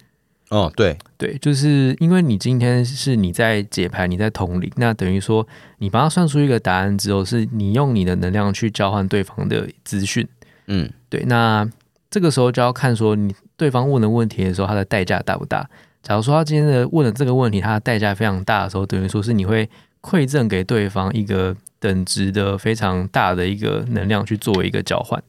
[0.50, 5.46] 哦，对，对，就是因为你今天是你在解牌，你在统领，那等于说
[5.78, 10.26] 你帮他算出一个答案之后，是你用你的能量去交换对方的资讯。
[10.66, 11.64] 嗯对，那
[12.10, 15.70] 这个时候就要看说你对方问的问题的时候，他的代价大不大。
[16.02, 19.70] 假如说他今天的问的这个问题，他的代价非常大的时候，等于说是你会
[20.02, 25.22] 馈赠给对方一个等值的非常大的一个能量去作为一个交换。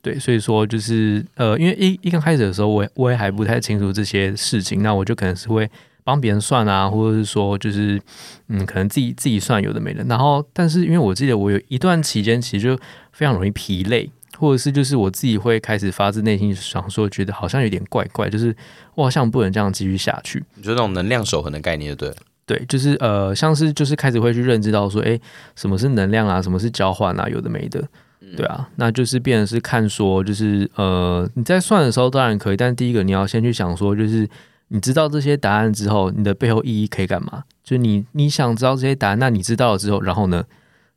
[0.00, 5.70] 对，所以说就是呃，因为一一刚开始的时候，我也我也还不太清楚这些事情，那我就可能是会
[6.02, 8.02] 帮别人算啊，或者是说就是
[8.48, 10.02] 嗯，可能自己自己算有的没的。
[10.04, 12.82] 然后，但是因为我记得我有一段期间其实就
[13.12, 18.56] 非常容易疲累，或者是就是我自己会开始发自内心想说，觉得好像有点怪怪，就是
[18.96, 20.42] 我好像不能这样继续下去。
[20.56, 22.12] 你说那种能量守恒的概念，对。
[22.52, 25.18] 对，就是呃，像是就是开始会去认知到说，诶，
[25.56, 27.82] 什么是能量啊，什么是交换啊，有的没的，
[28.36, 34.28] 对啊，那就是变成是看说，就是呃，你在算的时候当然可以，但第一个你要先去想说，就是
[34.68, 37.44] 你知道这些答案之后，你的背后意义可以干嘛？
[37.64, 40.44] 就你你想知道这些答案，那你知道了之后，然后呢？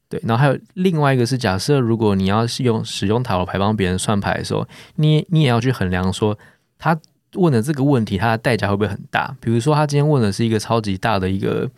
[0.10, 6.38] 对，然后还有另外一个是，假设如果你要是用使用塔罗牌帮别人算牌的时候，你你也要去衡量说
[6.78, 6.96] 他
[7.36, 9.36] 问的这个问题，它的代价会不会很大？
[9.40, 11.70] 比如说，他今天问的是一个超级大的一个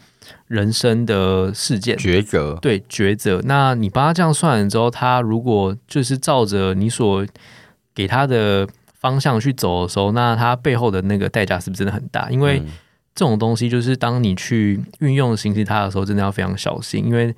[0.47, 3.41] 人生的事件，抉择，对抉择。
[3.45, 7.25] 那你帮他这样算了之后，他如果就是照着你所
[7.93, 12.29] 给他的方向去走的时候，那他背后的那个代价是不是真的很大？
[12.29, 12.67] 因为嗯
[13.15, 17.35] 这种东西就是当你去运用行使它的时候，真的要非常小心，因为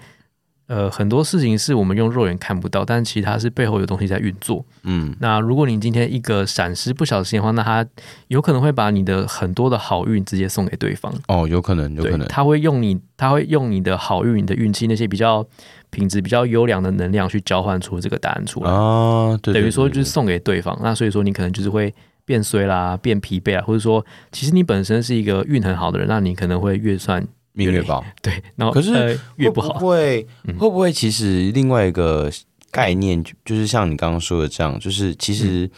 [0.70, 4.64] 呃很多事情是我们用肉眼看不到，但其实它是背后有东西在运作。
[4.84, 7.86] 嗯那如果你今天一个闪失不小心的话，那他
[8.28, 11.14] 有可能会把你的很多的好运直接送给对方。
[11.28, 15.46] 哦，有可能，有可能，他会用你，他会用你的好运、你的运气那些比较
[15.90, 20.80] 品质比较优良的能量去交换出这个答案出来，啊，对，等于说就是送给对方。
[20.84, 21.92] 那所以说你可能就是会
[22.26, 27.26] 变衰啦、变疲惫啊，或者说其实你本身是一个运很好的人，那你可能会越算
[27.60, 29.74] 命月宝，对，然后可是呃、越不好。
[29.74, 32.32] 会不会不会其实另外一个
[32.72, 35.70] 概念就就是像你刚刚说的这样，就是其实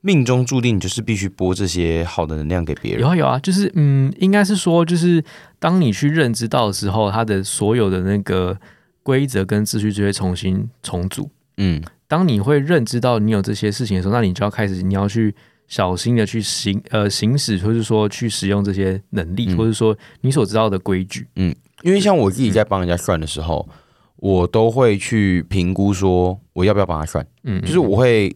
[0.00, 3.08] 命中注定就是必须播这些好的能量给别人有。
[3.08, 5.22] 啊有啊，就是嗯，应该是说，就是
[5.58, 8.58] 当你去认知到的时候，它的所有的那个
[9.02, 11.30] 规则跟秩序就会重新重组。
[11.58, 15.34] 嗯当你会认知到你有这些事情的时候，那你就要开始，你要去
[15.68, 19.56] 小心的去行呃行使，或是说去使用这些能力，嗯。
[19.56, 21.26] 或者说你所知道的规矩。
[21.36, 23.68] 嗯因为像我自己在帮人家算的时候，
[24.16, 28.34] 我都会去评估说我要不要帮他算，嗯，就是我会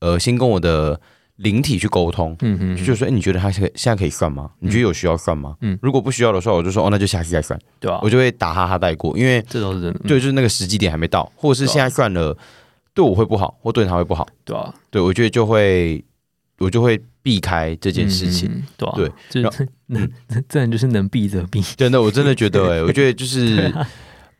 [0.00, 0.98] 呃先跟我的
[1.36, 4.50] 灵体去沟通，嗯嗯，就是说，哎、你觉得他现在现在可以算吗？
[4.58, 5.54] 你觉得有需要算吗？
[5.60, 5.78] 嗯。
[5.82, 8.00] 如果不需要的话，我就说哦，那就下次再算，对啊。
[8.02, 10.00] 我，就会打哈哈带过，因为这都是真的。
[10.02, 10.08] 嗯。
[10.08, 12.36] 对，就是那个时机点还没到，或者是现在算了，
[12.94, 16.02] 对我会不好，或对他会不好，对啊，对我觉得就会
[16.58, 18.62] 我就会避开这件事情。
[18.76, 20.10] 对啊，对，就是能
[20.48, 21.60] 这人就是能避则避。
[21.76, 23.72] 真的，我真的觉得、哎， 我觉得就是，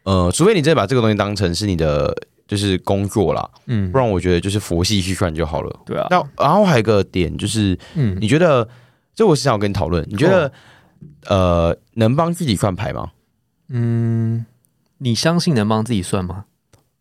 [0.04, 2.14] 呃，除非你真的把这个东西当成是你的
[2.46, 5.80] 就是工作啦，嗯不，然我觉得就是佛系去算就好了。
[5.86, 8.68] 对啊，那然后还有一个点就是，嗯，你觉得
[9.14, 10.52] 这我是想要跟你讨论，你觉得、
[11.26, 13.12] 呃能帮自己算牌吗？
[13.68, 14.46] 嗯，
[14.98, 16.46] 你相信能帮自己算吗？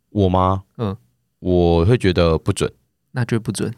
[0.09, 0.63] 我吗？
[0.78, 0.95] 嗯，
[1.39, 2.72] 我会觉得不准。
[3.11, 3.74] 那就不准，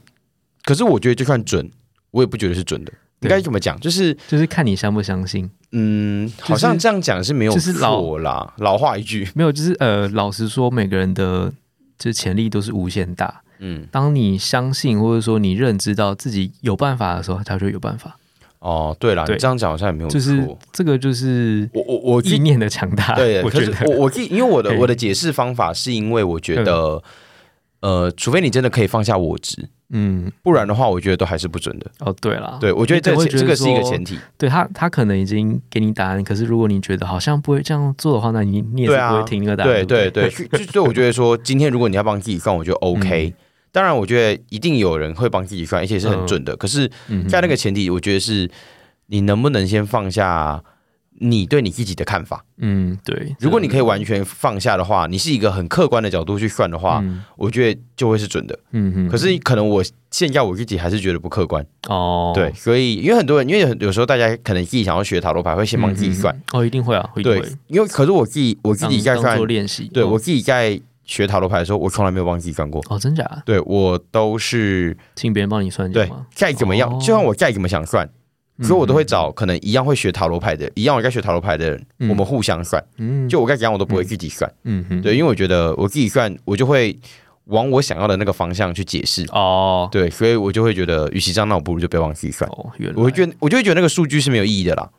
[0.64, 1.70] 可是我觉得就算准，
[2.12, 2.92] 我也不觉得是准的。
[3.22, 3.78] 应该怎么讲？
[3.80, 5.50] 就是就是看你相不相信。
[5.72, 11.52] 嗯，好像这样讲是没有就是老错啦，老话一句，没有，就是呃，老实说，每个人的
[11.98, 13.42] 这潜力都是无限大。
[13.60, 18.18] 嗯，当你相信或者说你认知到自己有办法的时候，他就有办法。
[18.60, 20.14] 哦，对了，你这样讲好像也没有错。
[20.14, 23.16] 就是这个就是我我我意念的强大。
[23.16, 27.04] 对， 我觉得我我自己因为我的我的解释方法是因为我觉得，
[27.82, 31.90] 呃，除非你真的可以放下我执，嗯，不然的话，我觉得都还是不准的。
[32.00, 34.20] 哦，对了，对，我觉得这这个是一个前提。
[34.38, 39.72] 对他，他可能已经给你答案，可是如果你觉得好像不会这样做的话，那你你也不会听那个答案。
[39.72, 43.34] 对对对对， 就就我觉得说，今天如果你要帮自己算，我觉得 OK。
[43.72, 46.56] 当然，我觉得一定有人会帮自己算，而且是很准的。
[46.56, 46.90] 可是，
[47.30, 48.50] 在那个前提，我觉得是
[49.06, 50.62] 你能不能先放下
[51.20, 52.44] 你对你自己的看法。
[52.58, 53.36] 嗯，对。
[53.40, 58.58] 如果你可以完全放下的话，你是一个很客观的角度去算的话，嗯我觉得就会是准的。
[58.72, 69.84] 嗯哼，可是可能我现在我自己还是觉得不客观，哦，对，所以因为很多人，因为有时候大家可能自己想要学塔罗牌，会先帮自己算，嗯哦，一定会啊，对会，因为可是我自己我自己在算做，练习。
[69.86, 73.26] 哦对我自己在学塔罗牌的时候，我从来没有帮自己算过，哦，真假？
[73.46, 76.08] 对我都是请别人帮你算对？
[76.34, 78.12] 再怎么样，哦就算我再怎么想算，嗯
[78.62, 86.98] 所以我都会找可能一样会学塔罗牌的，一样我该学塔罗牌的人，嗯我们互相算，嗯，就我该怎样我都不会自己算，嗯哼，对，因为我觉得我自己算，我就会
[87.46, 89.26] 往我想要的那个方向去解释。
[89.32, 92.50] 哦，对，所以我就会觉得，与其这样，那我不如就不要往自己算。
[92.52, 94.90] 哦，原来我会觉得，我就会觉得那个数据是没有意义的啦。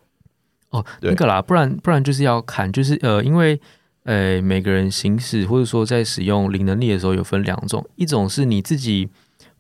[0.70, 3.61] 哦，对那个啦，不然不然就是要看，就是呃，因为
[4.04, 9.08] 呃每个人行使或者说在使用零能力的时候有分两种，一种是你自己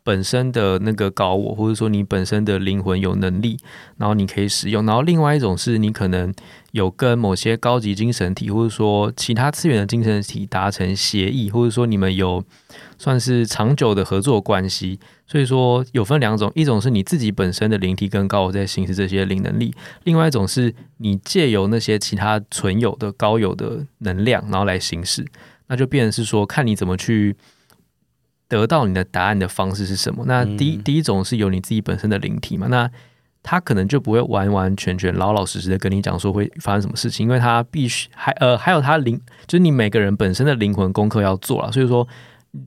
[0.02, 3.58] 本身的那个高我，或者说你本身的灵魂有能力，
[3.96, 6.32] 然后你可以使用，然后另外一种是你可能
[6.72, 12.42] 有跟某些高级精神体或者说其他次元的精神体达成协议，或者说你们有
[12.98, 14.98] 算是长久的合作关系。
[15.26, 19.72] 所以说有分两种，一种是你自己本身的灵体跟高我在行使这些灵能力，
[20.02, 25.24] 另外一种是你借由那些其他存有的高有的能量，然后来行使，
[25.68, 27.36] 那就变成是说看你怎么去
[28.50, 30.24] 得到你的答案的方式是什么。
[30.26, 32.90] 那第一、第一种是有你自己本身的灵体嘛，那
[33.42, 42.06] 他可能就不会完完全全老老实实的跟你讲说会发生什么事情，因为他必须还呃还有他灵，就是你每个人本身的灵魂功课要做了，所以说。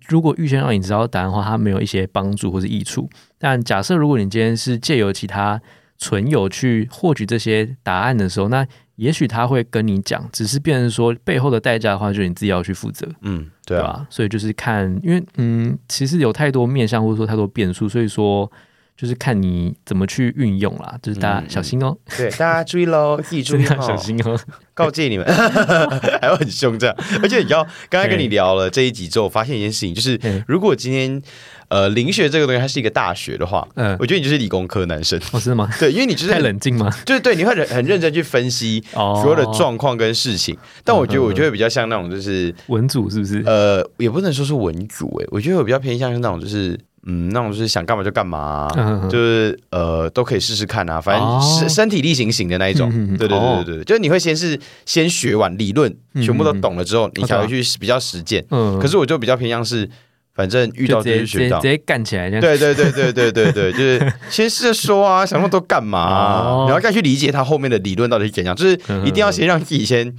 [0.08, 3.10] 如果预先让你知道答案的话，他没有一些帮助或者益处。
[3.38, 5.62] 但假设如果你今天是借由其他
[5.98, 8.66] 存有去获取这些答案的时候，那
[8.96, 14.08] 也许他会跟你讲，只是变成说背后的代价的话，就是你自己要去负责，嗯，对啊，吧？
[14.10, 18.52] 所以就是看，因为嗯，其实有太多面向或者说太多变数，所以说
[18.96, 20.96] 就是看你怎么去运用啦。
[21.02, 24.40] 就是大家嗯小心哦，对，大家注意喽，自己注意要哦，小心哦。
[24.76, 25.26] 告诫你们，
[26.20, 26.96] 还要很凶这样。
[27.22, 31.22] 而且你知道，刚才跟你聊了这一集之后，我发现一件事情，就是如果今天
[31.68, 35.70] 呃灵学这个东西它是一个大学的话，嗯，我觉得你就是理工科男生，哦，是吗？
[35.80, 36.90] 对，因为你就是太冷静吗？
[37.06, 40.58] 就是对，你会很很认真去分析 哦，所有的状况跟事情。
[40.84, 43.44] 但我觉得，我觉得比较像那种就是文组是不是？
[43.46, 48.68] 呃，也不能说是文组诶，我觉得我比较偏向是那种就是嗯，那种就是想干嘛就干嘛
[49.10, 51.40] 就是呃都可以试试看啊，反正哦。
[51.60, 52.90] 身身体力行型的那一种。
[53.18, 58.46] 对对对哦对对，就是你会先是先学完理论，嗯全部都懂了之后，你才会哦去比较实践。
[58.52, 59.90] 嗯，可是我就比较偏向是，
[60.34, 62.42] 反正遇到就直接就是学到直接干起来这样。
[62.42, 70.14] 对对对对对对对，就是先试着说啊，想那么多干嘛、啊哦然后再去理解他后面的理论到底是怎样，就是嗯一定要先让自己先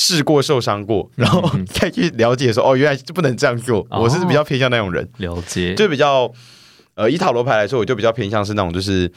[0.00, 3.84] 试过、受伤过，然后嗯再去了解说，哦，原来就不能这样做。
[3.90, 5.74] 哦我是比较偏向那种人，了解。
[5.74, 6.32] 就比较
[6.94, 9.10] 呃，以塔罗牌来说，我就比较偏向是那种就是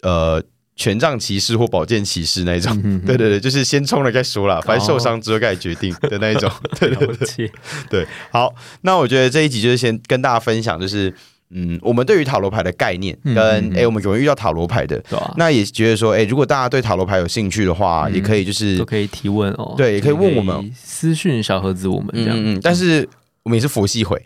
[0.00, 0.42] 呃
[0.76, 2.74] 权杖骑士或宝剑骑士那一种。
[3.04, 6.50] 对对对，就是先冲了再说啦，反正受伤之后再决定的那一种。
[6.80, 7.52] 对对了解。
[7.90, 11.12] 对，好，那我觉得这一集就是先跟大家分享，就是
[11.50, 15.02] 嗯，我们对于塔罗牌的概念，嗯跟嗯嗯哎、我们有人遇到塔罗牌的？
[15.36, 19.74] 那也觉得说，哎、如果大家对塔罗牌有兴趣的话，嗯也可以就是都可以提问哦。
[19.76, 23.08] 对也可以问我们私讯小盒子，我们这样，嗯嗯，但是
[23.44, 24.22] 我们也是佛系回，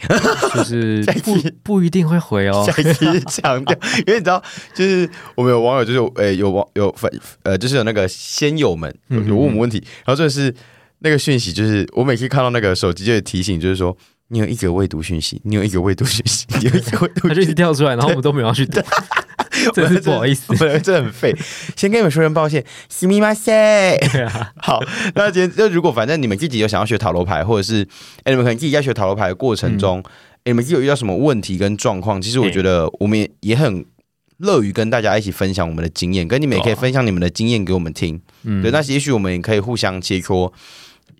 [0.54, 2.64] 就是 不期不一定会回哦。
[2.66, 4.42] 下一期强调， 因为你知道，
[4.74, 7.08] 就是我们有网友就是哎、有网有粉
[7.44, 10.52] 呃，就是有那个仙友们有问我们问题，然后这是
[11.00, 13.96] 那个讯息，就是我每次看到那个手机就会提醒，就是说
[14.31, 17.47] 你有一个未读讯息，你有一个未读讯息，你有一个未读他就一讯息。
[17.47, 18.81] 直跳出来，然后我们都没有要去读，
[19.73, 20.43] 真是不好意思。
[20.49, 21.33] 我们真的很废，
[21.75, 24.11] 先跟你们说声抱歉，すみません。
[24.11, 24.83] 对啊，好，
[25.15, 27.87] 那今天就如果反正你们自己有想要学塔罗牌，或者是
[28.23, 30.03] 哎、你们可能自己在学塔罗牌的过程中，
[30.39, 33.85] 哎、你们自己有遇到什么问题跟状况，其实我觉得我们也也很
[34.39, 38.21] 乐于跟大家一起分享我们的经验，跟你们也可以对啊分享你们的经验给我们听。
[38.43, 40.51] 嗯对，那也许我们也可以互相切磋，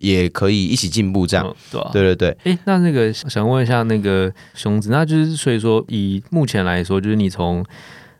[0.03, 1.47] 也可以一起进步，这样。
[1.47, 1.89] 嗯对啊。
[1.93, 7.65] 对对对，哎，那那个想问一下那个熊子，那就是所以说以目前来说，就是你从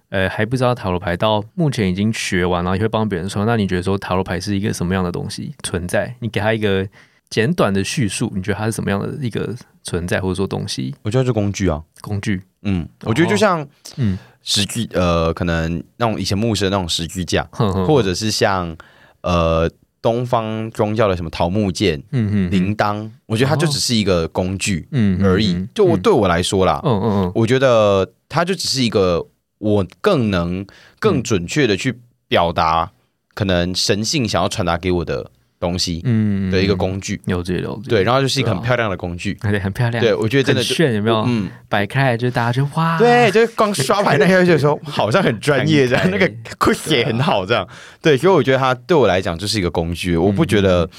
[0.10, 6.16] 呃还不知道塔罗牌，到目前已经学完，然后也会帮别人说，那你觉得说塔罗牌是一个什么样的东西存在？
[6.20, 6.88] 你给他一个
[7.30, 9.54] 简短的叙述，你觉得它是什么样的一个
[9.84, 11.82] 存在，或者说东西我觉得是工具啊。
[12.02, 12.42] 工具？
[12.62, 13.68] 嗯，我觉得就像
[13.98, 17.44] 嗯，石具，呃，可能那种以前牧师的那种石具架，
[17.88, 18.76] 或者是像
[19.22, 19.70] 呃
[20.04, 25.66] 东方宗教的什么桃木剑、嗯嗯铃铛，我觉得它就只是一个工具嗯而已。
[25.74, 29.26] 就我对我来说啦，嗯嗯我觉得它就只是一个
[29.60, 30.66] 我更能
[31.00, 32.92] 更准确的去表达
[33.34, 35.32] 可能神性想要传达给我的
[35.64, 37.20] 东西嗯的一个工具。
[37.26, 39.34] 了解了解，对，然后就是一个很漂亮的工具。
[39.42, 41.24] 对，很漂亮，对，我觉得真的炫，有没有？
[41.26, 47.66] 嗯，摆开来就大家就哇，对，就是光刷牌那下就说好像很专业这样，那个会写很好这样。
[48.02, 50.90] 对，所以我觉得它对我来讲就是一个工具，我不觉得，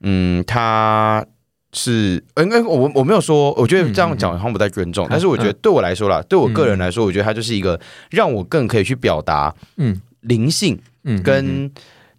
[0.00, 1.24] 嗯，它
[1.72, 7.80] 是，嗯，嗯我我没有说，我觉得这样讲好像不太尊重，但是我觉得对我来说啦，对我个人来说，我觉得它就是一个
[8.10, 10.00] 让我更可以去表达嗯。
[10.24, 11.70] 灵性嗯，跟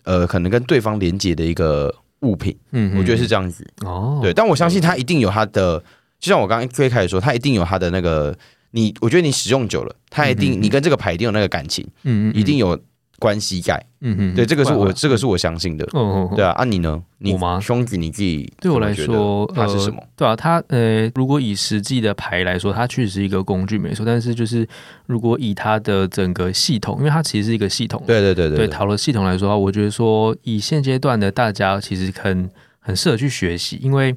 [0.05, 3.67] 呃可能跟对方连接的一个物品，嗯，我觉得是这样子。
[3.81, 5.77] 哦，对，但我相信它一定有它的，
[6.19, 8.35] 就像我刚刚最开始说，它一定有它的那个，
[8.71, 12.79] 你我觉得你使用久了，它一定、你跟这个牌一定有那个感情，嗯，嗯嗯，一定有
[13.19, 13.75] 关系在。
[14.01, 15.83] 嗯嗯，对，这个是我这个是我相信的。
[15.93, 17.01] 哦哦，哦对啊，啊你呢？
[17.17, 19.97] 你我吗兄弟你自己对我来说，它是什么？
[19.99, 20.07] 呃？
[20.15, 24.05] 对啊，它呃，如果以实际的牌来说，它确实是一个工具，没错。
[24.05, 24.67] 但是就是
[25.07, 32.49] 如果以它的整个系统，因为它其实是一个系统，对对对对对讨论系统来说我觉得说以现阶段的大家其实很
[32.79, 34.13] 很适合去学习，因为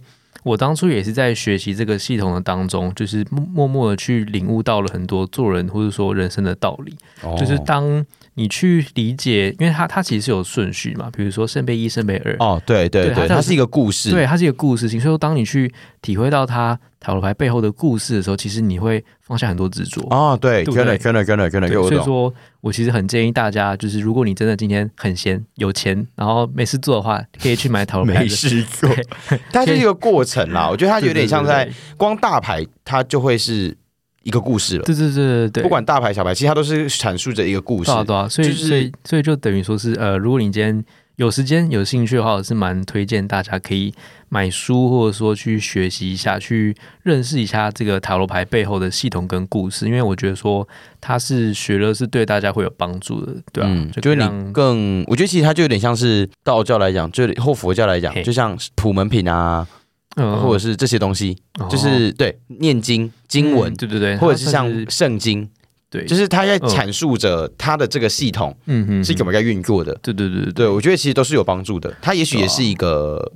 [0.48, 6.96] 我当初也是在学习这个系统的当中，就是默默默的去领悟到了很多做人或者说人生的道理。
[7.22, 14.10] 哦就是当你去理解，因为它它其实是有顺序嘛，比如说圣杯一、圣杯二，哦，对对对，对它它是一个故事。
[14.10, 15.00] 对，它是一个故事性。
[15.00, 20.00] 所以说，当你去体会到它塔罗牌背后的故事的时候，其实你会放下很多执着。
[20.10, 21.68] 哦，对，真的真的真的真的。
[21.68, 28.28] 所以说我其实很建议大家，就是如果你真的今天很闲、有钱，然后没事做的话，可以去买塔罗牌没的。
[28.28, 28.90] 事做，
[29.52, 30.68] 它就是一个过程啦。
[30.68, 33.76] 我觉得它有点像在光大牌，它就会是
[34.24, 34.82] 一个故事了。
[34.82, 38.16] 对对对对对，不管大牌小牌，其实它都是阐述着一个故事对。
[38.16, 40.84] 啊所以、就是所以所以就等于说是呃，如果你今天
[41.18, 43.92] 有时间有兴趣的话，我是蛮推荐大家可以
[44.28, 50.66] 买书，或者说去学习一下，去认识一下这个塔罗牌背后的系统跟故事，因为我觉得说
[51.00, 59.66] 它是学了是对大家会有帮助的，对啊，嗯，就就是你更，我觉得其实它就有点像是道教来讲，就或佛教来讲，就像普门品啊，
[60.14, 60.40] 嗯。
[60.40, 61.36] 或者是这些东西，
[61.68, 65.48] 就是对念经经文嗯，对对对，或者是像圣经，
[65.90, 69.98] 对，就是是他在嗯阐述着他的这个系统嗯嗯是怎么在运作的。
[70.02, 71.94] 对对对对对，我觉得其实都是有帮助的。
[72.02, 73.32] 他也许也是一个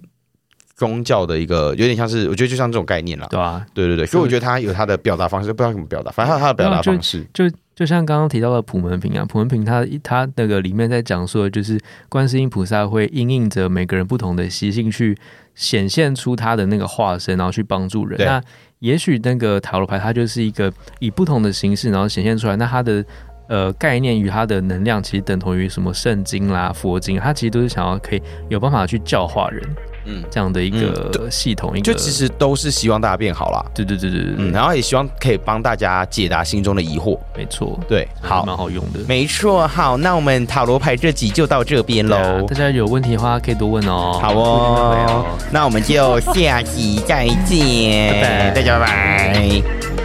[0.76, 3.26] 宗教的一个，有点像是，我觉得就像这种概念啦。
[3.30, 7.26] 对啊，对对对，所以我觉得他有他的表达方式，不知道怎么表达，反正它有它的表达方式。
[7.32, 7.44] 就
[7.74, 15.16] 就像刚刚提到的普门品啊，普门品它它那个里面在讲述的就是观世音菩萨会因应着每个人不同的习性去
[15.54, 18.18] 显现出他的那个化身，然后去帮助人。
[18.18, 18.42] 那
[18.82, 23.02] 也许那个塔罗牌它就是一个以不同的形式，然后显现出来，那它的。
[23.48, 29.62] 呃，概念与它的能量其实等同于什么圣经啦、佛经，它其实都是想要可以有办法去教化人
[30.04, 33.64] 嗯，这样的一嗯个系统，一个就其实都是希望大家变好啦。
[33.74, 37.18] 对对对对对对，嗯，然后也希望可以帮大家解答心中的疑惑。
[37.36, 39.00] 没错，对，好，蛮好用的。
[39.06, 42.54] 没错，好，那我们塔罗牌这集就到这边喽大。
[42.54, 44.18] 家有问题的话可以多问哦。
[44.20, 50.01] 好哦，那我们就下集再见，拜拜大家拜拜。